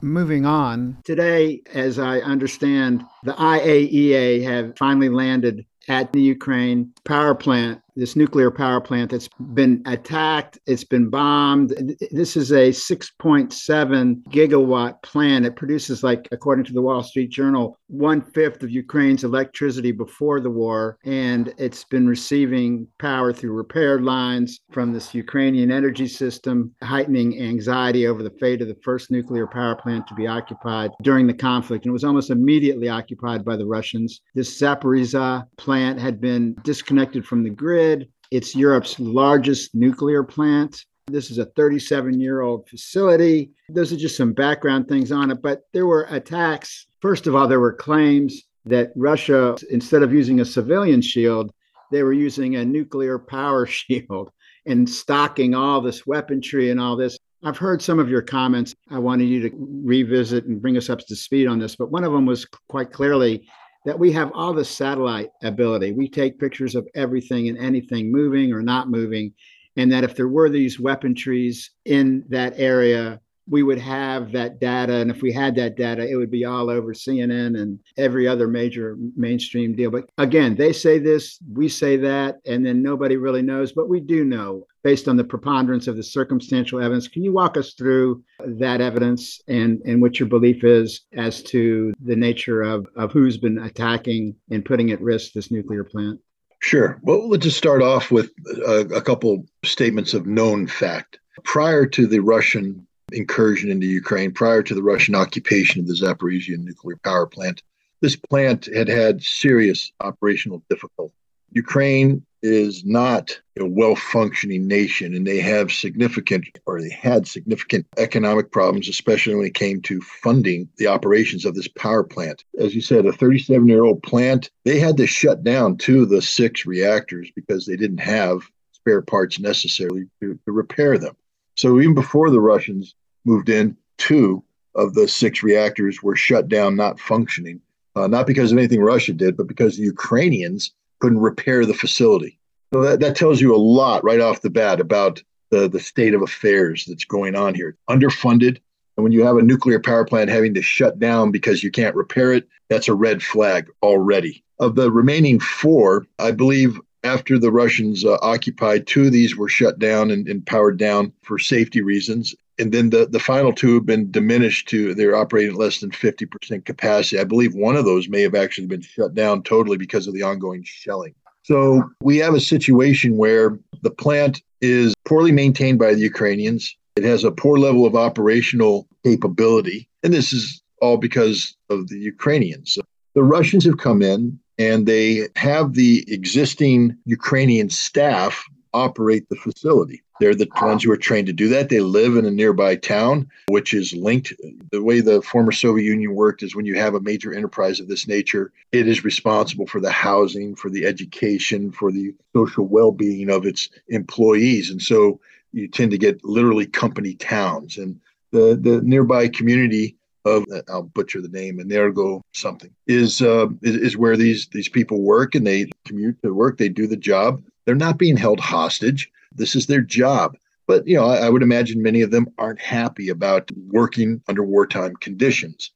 Moving 0.00 0.46
on, 0.46 0.96
today, 1.04 1.62
as 1.72 1.98
I 1.98 2.18
understand, 2.20 3.04
the 3.24 3.34
IAEA 3.34 4.42
have 4.42 4.76
finally 4.76 5.08
landed 5.08 5.64
at 5.88 6.12
the 6.12 6.20
Ukraine 6.20 6.92
power 7.04 7.34
plant 7.34 7.80
this 7.94 8.16
nuclear 8.16 8.50
power 8.50 8.80
plant 8.80 9.10
that's 9.10 9.28
been 9.54 9.82
attacked, 9.86 10.58
it's 10.66 10.84
been 10.84 11.10
bombed. 11.10 11.74
This 12.10 12.36
is 12.36 12.52
a 12.52 12.70
6.7 12.70 14.22
gigawatt 14.28 15.02
plant. 15.02 15.46
It 15.46 15.56
produces, 15.56 16.02
like, 16.02 16.28
according 16.32 16.64
to 16.66 16.72
the 16.72 16.82
Wall 16.82 17.02
Street 17.02 17.30
Journal, 17.30 17.78
one 17.88 18.22
fifth 18.22 18.62
of 18.62 18.70
Ukraine's 18.70 19.24
electricity 19.24 19.92
before 19.92 20.40
the 20.40 20.50
war. 20.50 20.98
And 21.04 21.52
it's 21.58 21.84
been 21.84 22.06
receiving 22.06 22.86
power 22.98 23.32
through 23.32 23.52
repaired 23.52 24.02
lines 24.02 24.60
from 24.70 24.92
this 24.92 25.14
Ukrainian 25.14 25.70
energy 25.70 26.06
system, 26.06 26.74
heightening 26.82 27.40
anxiety 27.40 28.06
over 28.06 28.22
the 28.22 28.36
fate 28.40 28.62
of 28.62 28.68
the 28.68 28.78
first 28.82 29.10
nuclear 29.10 29.46
power 29.46 29.76
plant 29.76 30.06
to 30.06 30.14
be 30.14 30.26
occupied 30.26 30.90
during 31.02 31.26
the 31.26 31.34
conflict. 31.34 31.84
And 31.84 31.90
it 31.90 31.92
was 31.92 32.04
almost 32.04 32.30
immediately 32.30 32.88
occupied 32.88 33.44
by 33.44 33.56
the 33.56 33.66
Russians. 33.66 34.22
This 34.34 34.58
Zaporizhzhia 34.58 35.46
plant 35.58 36.00
had 36.00 36.20
been 36.20 36.54
disconnected 36.64 37.26
from 37.26 37.42
the 37.42 37.50
grid 37.50 37.81
It's 38.30 38.54
Europe's 38.54 38.98
largest 38.98 39.74
nuclear 39.74 40.22
plant. 40.22 40.84
This 41.06 41.30
is 41.30 41.38
a 41.38 41.46
37 41.46 42.20
year 42.20 42.40
old 42.40 42.68
facility. 42.68 43.50
Those 43.68 43.92
are 43.92 43.96
just 43.96 44.16
some 44.16 44.32
background 44.32 44.88
things 44.88 45.12
on 45.12 45.30
it. 45.30 45.42
But 45.42 45.62
there 45.72 45.86
were 45.86 46.06
attacks. 46.10 46.86
First 47.00 47.26
of 47.26 47.34
all, 47.34 47.48
there 47.48 47.60
were 47.60 47.72
claims 47.72 48.42
that 48.64 48.92
Russia, 48.96 49.56
instead 49.70 50.02
of 50.02 50.12
using 50.12 50.40
a 50.40 50.44
civilian 50.44 51.02
shield, 51.02 51.52
they 51.90 52.02
were 52.02 52.12
using 52.12 52.56
a 52.56 52.64
nuclear 52.64 53.18
power 53.18 53.66
shield 53.78 54.30
and 54.64 54.88
stocking 54.88 55.54
all 55.54 55.80
this 55.80 56.06
weaponry 56.06 56.70
and 56.70 56.80
all 56.80 56.96
this. 56.96 57.18
I've 57.44 57.58
heard 57.58 57.82
some 57.82 57.98
of 57.98 58.08
your 58.08 58.22
comments. 58.22 58.74
I 58.88 59.00
wanted 59.00 59.24
you 59.24 59.48
to 59.48 59.56
revisit 59.84 60.44
and 60.44 60.62
bring 60.62 60.76
us 60.76 60.88
up 60.88 61.00
to 61.00 61.16
speed 61.16 61.48
on 61.48 61.58
this, 61.58 61.74
but 61.74 61.90
one 61.90 62.04
of 62.04 62.12
them 62.12 62.24
was 62.24 62.46
quite 62.68 62.92
clearly 62.92 63.48
that 63.84 63.98
we 63.98 64.12
have 64.12 64.30
all 64.34 64.52
the 64.52 64.64
satellite 64.64 65.30
ability. 65.42 65.92
We 65.92 66.08
take 66.08 66.38
pictures 66.38 66.74
of 66.74 66.86
everything 66.94 67.48
and 67.48 67.58
anything 67.58 68.12
moving 68.12 68.52
or 68.52 68.62
not 68.62 68.88
moving. 68.88 69.32
And 69.76 69.90
that 69.90 70.04
if 70.04 70.14
there 70.14 70.28
were 70.28 70.50
these 70.50 70.78
weapon 70.78 71.14
trees 71.14 71.70
in 71.86 72.24
that 72.28 72.54
area, 72.56 73.20
we 73.48 73.62
would 73.62 73.78
have 73.78 74.32
that 74.32 74.60
data. 74.60 74.96
And 74.96 75.10
if 75.10 75.22
we 75.22 75.32
had 75.32 75.54
that 75.56 75.76
data, 75.76 76.08
it 76.08 76.16
would 76.16 76.30
be 76.30 76.44
all 76.44 76.70
over 76.70 76.94
CNN 76.94 77.60
and 77.60 77.78
every 77.96 78.26
other 78.28 78.48
major 78.48 78.96
mainstream 79.16 79.74
deal. 79.74 79.90
But 79.90 80.08
again, 80.18 80.54
they 80.54 80.72
say 80.72 80.98
this, 80.98 81.38
we 81.52 81.68
say 81.68 81.96
that, 81.98 82.36
and 82.46 82.64
then 82.64 82.82
nobody 82.82 83.16
really 83.16 83.42
knows. 83.42 83.72
But 83.72 83.88
we 83.88 84.00
do 84.00 84.24
know 84.24 84.66
based 84.82 85.08
on 85.08 85.16
the 85.16 85.24
preponderance 85.24 85.86
of 85.86 85.96
the 85.96 86.02
circumstantial 86.02 86.80
evidence. 86.80 87.08
Can 87.08 87.22
you 87.22 87.32
walk 87.32 87.56
us 87.56 87.74
through 87.74 88.22
that 88.40 88.80
evidence 88.80 89.40
and, 89.48 89.80
and 89.84 90.02
what 90.02 90.18
your 90.18 90.28
belief 90.28 90.64
is 90.64 91.02
as 91.16 91.42
to 91.44 91.92
the 92.04 92.16
nature 92.16 92.62
of, 92.62 92.86
of 92.96 93.12
who's 93.12 93.38
been 93.38 93.58
attacking 93.58 94.34
and 94.50 94.64
putting 94.64 94.90
at 94.90 95.00
risk 95.00 95.32
this 95.32 95.50
nuclear 95.50 95.84
plant? 95.84 96.18
Sure. 96.60 97.00
Well, 97.02 97.28
let's 97.28 97.44
just 97.44 97.58
start 97.58 97.82
off 97.82 98.10
with 98.10 98.30
a, 98.66 98.86
a 98.94 99.00
couple 99.00 99.44
statements 99.64 100.14
of 100.14 100.26
known 100.26 100.66
fact. 100.66 101.18
Prior 101.44 101.86
to 101.86 102.06
the 102.06 102.20
Russian 102.20 102.86
incursion 103.12 103.70
into 103.70 103.86
Ukraine, 103.86 104.32
prior 104.32 104.62
to 104.62 104.74
the 104.74 104.82
Russian 104.82 105.14
occupation 105.14 105.80
of 105.80 105.86
the 105.86 105.94
Zaporizhzhia 105.94 106.58
nuclear 106.58 106.98
power 107.04 107.26
plant, 107.26 107.62
this 108.00 108.16
plant 108.16 108.66
had 108.74 108.88
had 108.88 109.22
serious 109.22 109.92
operational 110.00 110.62
difficulty. 110.68 111.14
Ukraine 111.52 112.24
is 112.42 112.84
not 112.84 113.40
a 113.58 113.64
well 113.64 113.94
functioning 113.94 114.66
nation, 114.66 115.14
and 115.14 115.26
they 115.26 115.38
have 115.38 115.70
significant, 115.70 116.46
or 116.66 116.80
they 116.80 116.90
had 116.90 117.28
significant 117.28 117.86
economic 117.98 118.50
problems, 118.50 118.88
especially 118.88 119.34
when 119.34 119.46
it 119.46 119.54
came 119.54 119.80
to 119.82 120.00
funding 120.00 120.68
the 120.78 120.88
operations 120.88 121.44
of 121.44 121.54
this 121.54 121.68
power 121.68 122.02
plant. 122.02 122.44
As 122.58 122.74
you 122.74 122.80
said, 122.80 123.06
a 123.06 123.12
37 123.12 123.68
year 123.68 123.84
old 123.84 124.02
plant, 124.02 124.50
they 124.64 124.80
had 124.80 124.96
to 124.96 125.06
shut 125.06 125.44
down 125.44 125.76
two 125.76 126.02
of 126.02 126.08
the 126.08 126.22
six 126.22 126.66
reactors 126.66 127.30
because 127.34 127.66
they 127.66 127.76
didn't 127.76 127.98
have 127.98 128.42
spare 128.72 129.02
parts 129.02 129.38
necessary 129.38 130.08
to, 130.20 130.38
to 130.44 130.52
repair 130.52 130.98
them. 130.98 131.14
So 131.54 131.78
even 131.80 131.94
before 131.94 132.30
the 132.30 132.40
Russians 132.40 132.94
moved 133.24 133.48
in, 133.48 133.76
two 133.98 134.42
of 134.74 134.94
the 134.94 135.06
six 135.06 135.42
reactors 135.42 136.02
were 136.02 136.16
shut 136.16 136.48
down, 136.48 136.76
not 136.76 136.98
functioning, 136.98 137.60
uh, 137.94 138.06
not 138.06 138.26
because 138.26 138.52
of 138.52 138.58
anything 138.58 138.80
Russia 138.80 139.12
did, 139.12 139.36
but 139.36 139.46
because 139.46 139.76
the 139.76 139.82
Ukrainians 139.82 140.72
couldn't 141.00 141.18
repair 141.18 141.66
the 141.66 141.74
facility. 141.74 142.38
So 142.72 142.80
that, 142.82 143.00
that 143.00 143.16
tells 143.16 143.40
you 143.40 143.54
a 143.54 143.56
lot 143.56 144.02
right 144.04 144.20
off 144.20 144.40
the 144.40 144.50
bat 144.50 144.80
about 144.80 145.22
the, 145.50 145.68
the 145.68 145.80
state 145.80 146.14
of 146.14 146.22
affairs 146.22 146.86
that's 146.86 147.04
going 147.04 147.36
on 147.36 147.54
here. 147.54 147.76
Underfunded. 147.90 148.58
And 148.96 149.04
when 149.04 149.12
you 149.12 149.24
have 149.24 149.36
a 149.36 149.42
nuclear 149.42 149.80
power 149.80 150.04
plant 150.04 150.30
having 150.30 150.54
to 150.54 150.62
shut 150.62 150.98
down 150.98 151.30
because 151.30 151.62
you 151.62 151.70
can't 151.70 151.94
repair 151.94 152.32
it, 152.32 152.48
that's 152.68 152.88
a 152.88 152.94
red 152.94 153.22
flag 153.22 153.68
already. 153.82 154.42
Of 154.58 154.74
the 154.74 154.90
remaining 154.90 155.40
four, 155.40 156.06
I 156.18 156.30
believe 156.30 156.80
after 157.04 157.38
the 157.38 157.52
Russians 157.52 158.04
uh, 158.04 158.18
occupied, 158.22 158.86
two 158.86 159.06
of 159.06 159.12
these 159.12 159.36
were 159.36 159.48
shut 159.48 159.78
down 159.78 160.10
and, 160.10 160.28
and 160.28 160.44
powered 160.46 160.78
down 160.78 161.12
for 161.22 161.38
safety 161.38 161.82
reasons 161.82 162.34
and 162.58 162.72
then 162.72 162.90
the, 162.90 163.06
the 163.06 163.18
final 163.18 163.52
two 163.52 163.74
have 163.74 163.86
been 163.86 164.10
diminished 164.10 164.68
to 164.68 164.94
they're 164.94 165.16
operating 165.16 165.52
at 165.52 165.58
less 165.58 165.80
than 165.80 165.90
50% 165.90 166.64
capacity. 166.64 167.18
I 167.18 167.24
believe 167.24 167.54
one 167.54 167.76
of 167.76 167.84
those 167.84 168.08
may 168.08 168.22
have 168.22 168.34
actually 168.34 168.66
been 168.66 168.82
shut 168.82 169.14
down 169.14 169.42
totally 169.42 169.76
because 169.76 170.06
of 170.06 170.14
the 170.14 170.22
ongoing 170.22 170.62
shelling. 170.64 171.14
So 171.44 171.82
we 172.02 172.18
have 172.18 172.34
a 172.34 172.40
situation 172.40 173.16
where 173.16 173.58
the 173.82 173.90
plant 173.90 174.42
is 174.60 174.94
poorly 175.06 175.32
maintained 175.32 175.78
by 175.78 175.94
the 175.94 176.00
Ukrainians. 176.00 176.76
It 176.96 177.04
has 177.04 177.24
a 177.24 177.32
poor 177.32 177.58
level 177.58 177.84
of 177.84 177.96
operational 177.96 178.86
capability. 179.02 179.88
And 180.04 180.12
this 180.12 180.32
is 180.32 180.62
all 180.80 180.98
because 180.98 181.56
of 181.68 181.88
the 181.88 181.98
Ukrainians. 181.98 182.78
The 183.14 183.24
Russians 183.24 183.64
have 183.64 183.78
come 183.78 184.02
in 184.02 184.38
and 184.58 184.86
they 184.86 185.28
have 185.36 185.74
the 185.74 186.04
existing 186.08 186.96
Ukrainian 187.04 187.70
staff 187.70 188.44
operate 188.74 189.28
the 189.28 189.36
facility. 189.36 190.02
They're 190.20 190.34
the 190.34 190.48
ones 190.60 190.84
who 190.84 190.92
are 190.92 190.96
trained 190.96 191.26
to 191.26 191.32
do 191.32 191.48
that. 191.48 191.68
They 191.68 191.80
live 191.80 192.16
in 192.16 192.24
a 192.24 192.30
nearby 192.30 192.76
town, 192.76 193.28
which 193.48 193.74
is 193.74 193.92
linked. 193.92 194.32
The 194.70 194.82
way 194.82 195.00
the 195.00 195.20
former 195.20 195.50
Soviet 195.50 195.84
Union 195.84 196.14
worked 196.14 196.44
is 196.44 196.54
when 196.54 196.64
you 196.64 196.76
have 196.76 196.94
a 196.94 197.00
major 197.00 197.34
enterprise 197.34 197.80
of 197.80 197.88
this 197.88 198.06
nature, 198.06 198.52
it 198.70 198.86
is 198.86 199.04
responsible 199.04 199.66
for 199.66 199.80
the 199.80 199.90
housing, 199.90 200.54
for 200.54 200.70
the 200.70 200.86
education, 200.86 201.72
for 201.72 201.90
the 201.90 202.14
social 202.36 202.66
well 202.66 202.92
being 202.92 203.30
of 203.30 203.46
its 203.46 203.68
employees. 203.88 204.70
And 204.70 204.80
so 204.80 205.18
you 205.52 205.66
tend 205.66 205.90
to 205.90 205.98
get 205.98 206.24
literally 206.24 206.66
company 206.66 207.14
towns. 207.14 207.76
And 207.76 208.00
the, 208.30 208.56
the 208.60 208.80
nearby 208.82 209.26
community 209.28 209.96
of 210.24 210.44
I'll 210.68 210.82
butcher 210.82 211.20
the 211.20 211.28
name, 211.28 211.58
Energo 211.58 212.22
something 212.32 212.70
is, 212.86 213.22
uh, 213.22 213.48
is 213.62 213.76
is 213.76 213.96
where 213.96 214.16
these 214.16 214.48
these 214.52 214.68
people 214.68 215.02
work 215.02 215.34
and 215.34 215.46
they 215.46 215.66
commute 215.86 216.20
to 216.22 216.34
work. 216.34 216.58
They 216.58 216.68
do 216.68 216.86
the 216.86 216.96
job. 216.96 217.42
They're 217.64 217.74
not 217.74 217.98
being 217.98 218.16
held 218.16 218.40
hostage. 218.40 219.10
This 219.34 219.56
is 219.56 219.66
their 219.66 219.80
job. 219.80 220.36
But, 220.66 220.86
you 220.86 220.96
know, 220.96 221.06
I, 221.06 221.26
I 221.26 221.28
would 221.28 221.42
imagine 221.42 221.82
many 221.82 222.02
of 222.02 222.10
them 222.10 222.28
aren't 222.38 222.60
happy 222.60 223.08
about 223.08 223.50
working 223.70 224.22
under 224.28 224.44
wartime 224.44 224.94
conditions. 224.96 225.70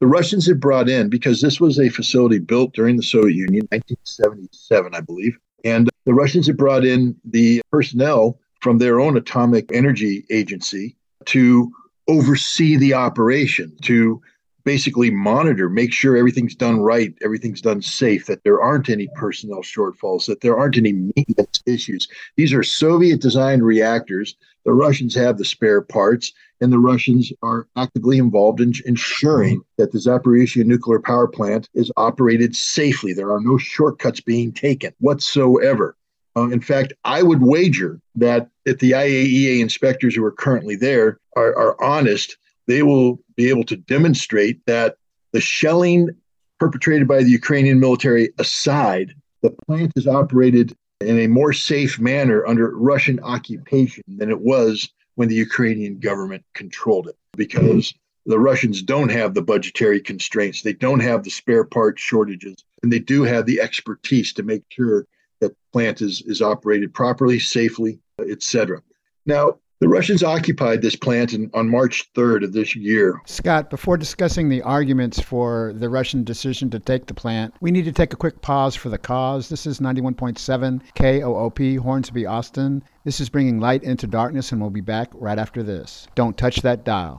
The 0.00 0.06
Russians 0.06 0.46
had 0.46 0.60
brought 0.60 0.88
in, 0.88 1.08
because 1.08 1.40
this 1.40 1.60
was 1.60 1.78
a 1.78 1.88
facility 1.88 2.38
built 2.38 2.72
during 2.74 2.96
the 2.96 3.02
Soviet 3.02 3.34
Union, 3.34 3.66
1977, 3.70 4.94
I 4.94 5.00
believe, 5.00 5.36
and 5.64 5.88
the 6.04 6.14
Russians 6.14 6.46
had 6.46 6.56
brought 6.56 6.84
in 6.84 7.16
the 7.24 7.62
personnel 7.70 8.38
from 8.60 8.78
their 8.78 9.00
own 9.00 9.16
atomic 9.16 9.70
energy 9.72 10.24
agency 10.30 10.96
to 11.26 11.72
oversee 12.08 12.76
the 12.76 12.94
operation, 12.94 13.76
to 13.82 14.20
basically 14.64 15.10
monitor, 15.10 15.68
make 15.70 15.92
sure 15.92 16.16
everything's 16.16 16.54
done 16.54 16.80
right, 16.80 17.14
everything's 17.24 17.62
done 17.62 17.80
safe, 17.80 18.26
that 18.26 18.44
there 18.44 18.60
aren't 18.60 18.90
any 18.90 19.08
personnel 19.14 19.62
shortfalls, 19.62 20.26
that 20.26 20.42
there 20.42 20.58
aren't 20.58 20.76
any 20.76 20.92
maintenance 20.92 21.62
issues. 21.64 22.06
These 22.36 22.52
are 22.52 22.62
Soviet 22.62 23.20
designed 23.20 23.64
reactors. 23.64 24.36
The 24.64 24.74
Russians 24.74 25.14
have 25.14 25.38
the 25.38 25.44
spare 25.44 25.80
parts, 25.80 26.32
and 26.60 26.70
the 26.70 26.78
Russians 26.78 27.32
are 27.42 27.66
actively 27.76 28.18
involved 28.18 28.60
in 28.60 28.74
ensuring 28.84 29.62
that 29.78 29.92
the 29.92 29.98
Zaporizhzhia 29.98 30.66
nuclear 30.66 31.00
power 31.00 31.28
plant 31.28 31.70
is 31.72 31.90
operated 31.96 32.54
safely. 32.54 33.14
There 33.14 33.32
are 33.32 33.40
no 33.40 33.56
shortcuts 33.56 34.20
being 34.20 34.52
taken 34.52 34.92
whatsoever. 34.98 35.96
Uh, 36.38 36.48
in 36.50 36.60
fact, 36.60 36.92
I 37.04 37.22
would 37.22 37.42
wager 37.42 38.00
that 38.14 38.48
if 38.64 38.78
the 38.78 38.92
IAEA 38.92 39.60
inspectors 39.60 40.14
who 40.14 40.24
are 40.24 40.32
currently 40.32 40.76
there 40.76 41.18
are, 41.36 41.56
are 41.56 41.82
honest, 41.82 42.36
they 42.66 42.82
will 42.82 43.18
be 43.34 43.48
able 43.48 43.64
to 43.64 43.76
demonstrate 43.76 44.64
that 44.66 44.96
the 45.32 45.40
shelling 45.40 46.10
perpetrated 46.60 47.08
by 47.08 47.22
the 47.22 47.30
Ukrainian 47.30 47.80
military 47.80 48.30
aside, 48.38 49.14
the 49.42 49.50
plant 49.66 49.92
is 49.96 50.06
operated 50.06 50.76
in 51.00 51.18
a 51.18 51.26
more 51.26 51.52
safe 51.52 51.98
manner 51.98 52.46
under 52.46 52.76
Russian 52.76 53.18
occupation 53.20 54.04
than 54.06 54.30
it 54.30 54.40
was 54.40 54.88
when 55.16 55.28
the 55.28 55.34
Ukrainian 55.34 55.98
government 55.98 56.44
controlled 56.54 57.08
it 57.08 57.16
because 57.36 57.94
the 58.26 58.38
Russians 58.38 58.82
don't 58.82 59.10
have 59.10 59.34
the 59.34 59.42
budgetary 59.42 60.00
constraints, 60.00 60.62
they 60.62 60.72
don't 60.72 61.00
have 61.00 61.24
the 61.24 61.30
spare 61.30 61.64
part 61.64 61.98
shortages, 61.98 62.56
and 62.82 62.92
they 62.92 62.98
do 62.98 63.22
have 63.22 63.46
the 63.46 63.60
expertise 63.60 64.32
to 64.34 64.42
make 64.42 64.62
sure 64.70 65.06
that 65.40 65.50
the 65.50 65.56
plant 65.72 66.00
is, 66.00 66.22
is 66.22 66.42
operated 66.42 66.92
properly, 66.94 67.38
safely, 67.38 68.00
etc. 68.20 68.82
Now, 69.26 69.58
the 69.80 69.88
Russians 69.88 70.24
occupied 70.24 70.82
this 70.82 70.96
plant 70.96 71.32
in, 71.32 71.50
on 71.54 71.68
March 71.68 72.12
3rd 72.14 72.42
of 72.42 72.52
this 72.52 72.74
year. 72.74 73.20
Scott, 73.26 73.70
before 73.70 73.96
discussing 73.96 74.48
the 74.48 74.62
arguments 74.62 75.20
for 75.20 75.72
the 75.76 75.88
Russian 75.88 76.24
decision 76.24 76.68
to 76.70 76.80
take 76.80 77.06
the 77.06 77.14
plant, 77.14 77.54
we 77.60 77.70
need 77.70 77.84
to 77.84 77.92
take 77.92 78.12
a 78.12 78.16
quick 78.16 78.42
pause 78.42 78.74
for 78.74 78.88
the 78.88 78.98
cause. 78.98 79.48
This 79.48 79.66
is 79.66 79.78
91.7 79.78 80.80
KOOP, 80.96 81.80
Hornsby, 81.80 82.26
Austin. 82.26 82.82
This 83.04 83.20
is 83.20 83.28
bringing 83.28 83.60
light 83.60 83.84
into 83.84 84.08
darkness, 84.08 84.50
and 84.50 84.60
we'll 84.60 84.70
be 84.70 84.80
back 84.80 85.10
right 85.14 85.38
after 85.38 85.62
this. 85.62 86.08
Don't 86.16 86.36
touch 86.36 86.56
that 86.62 86.84
dial. 86.84 87.16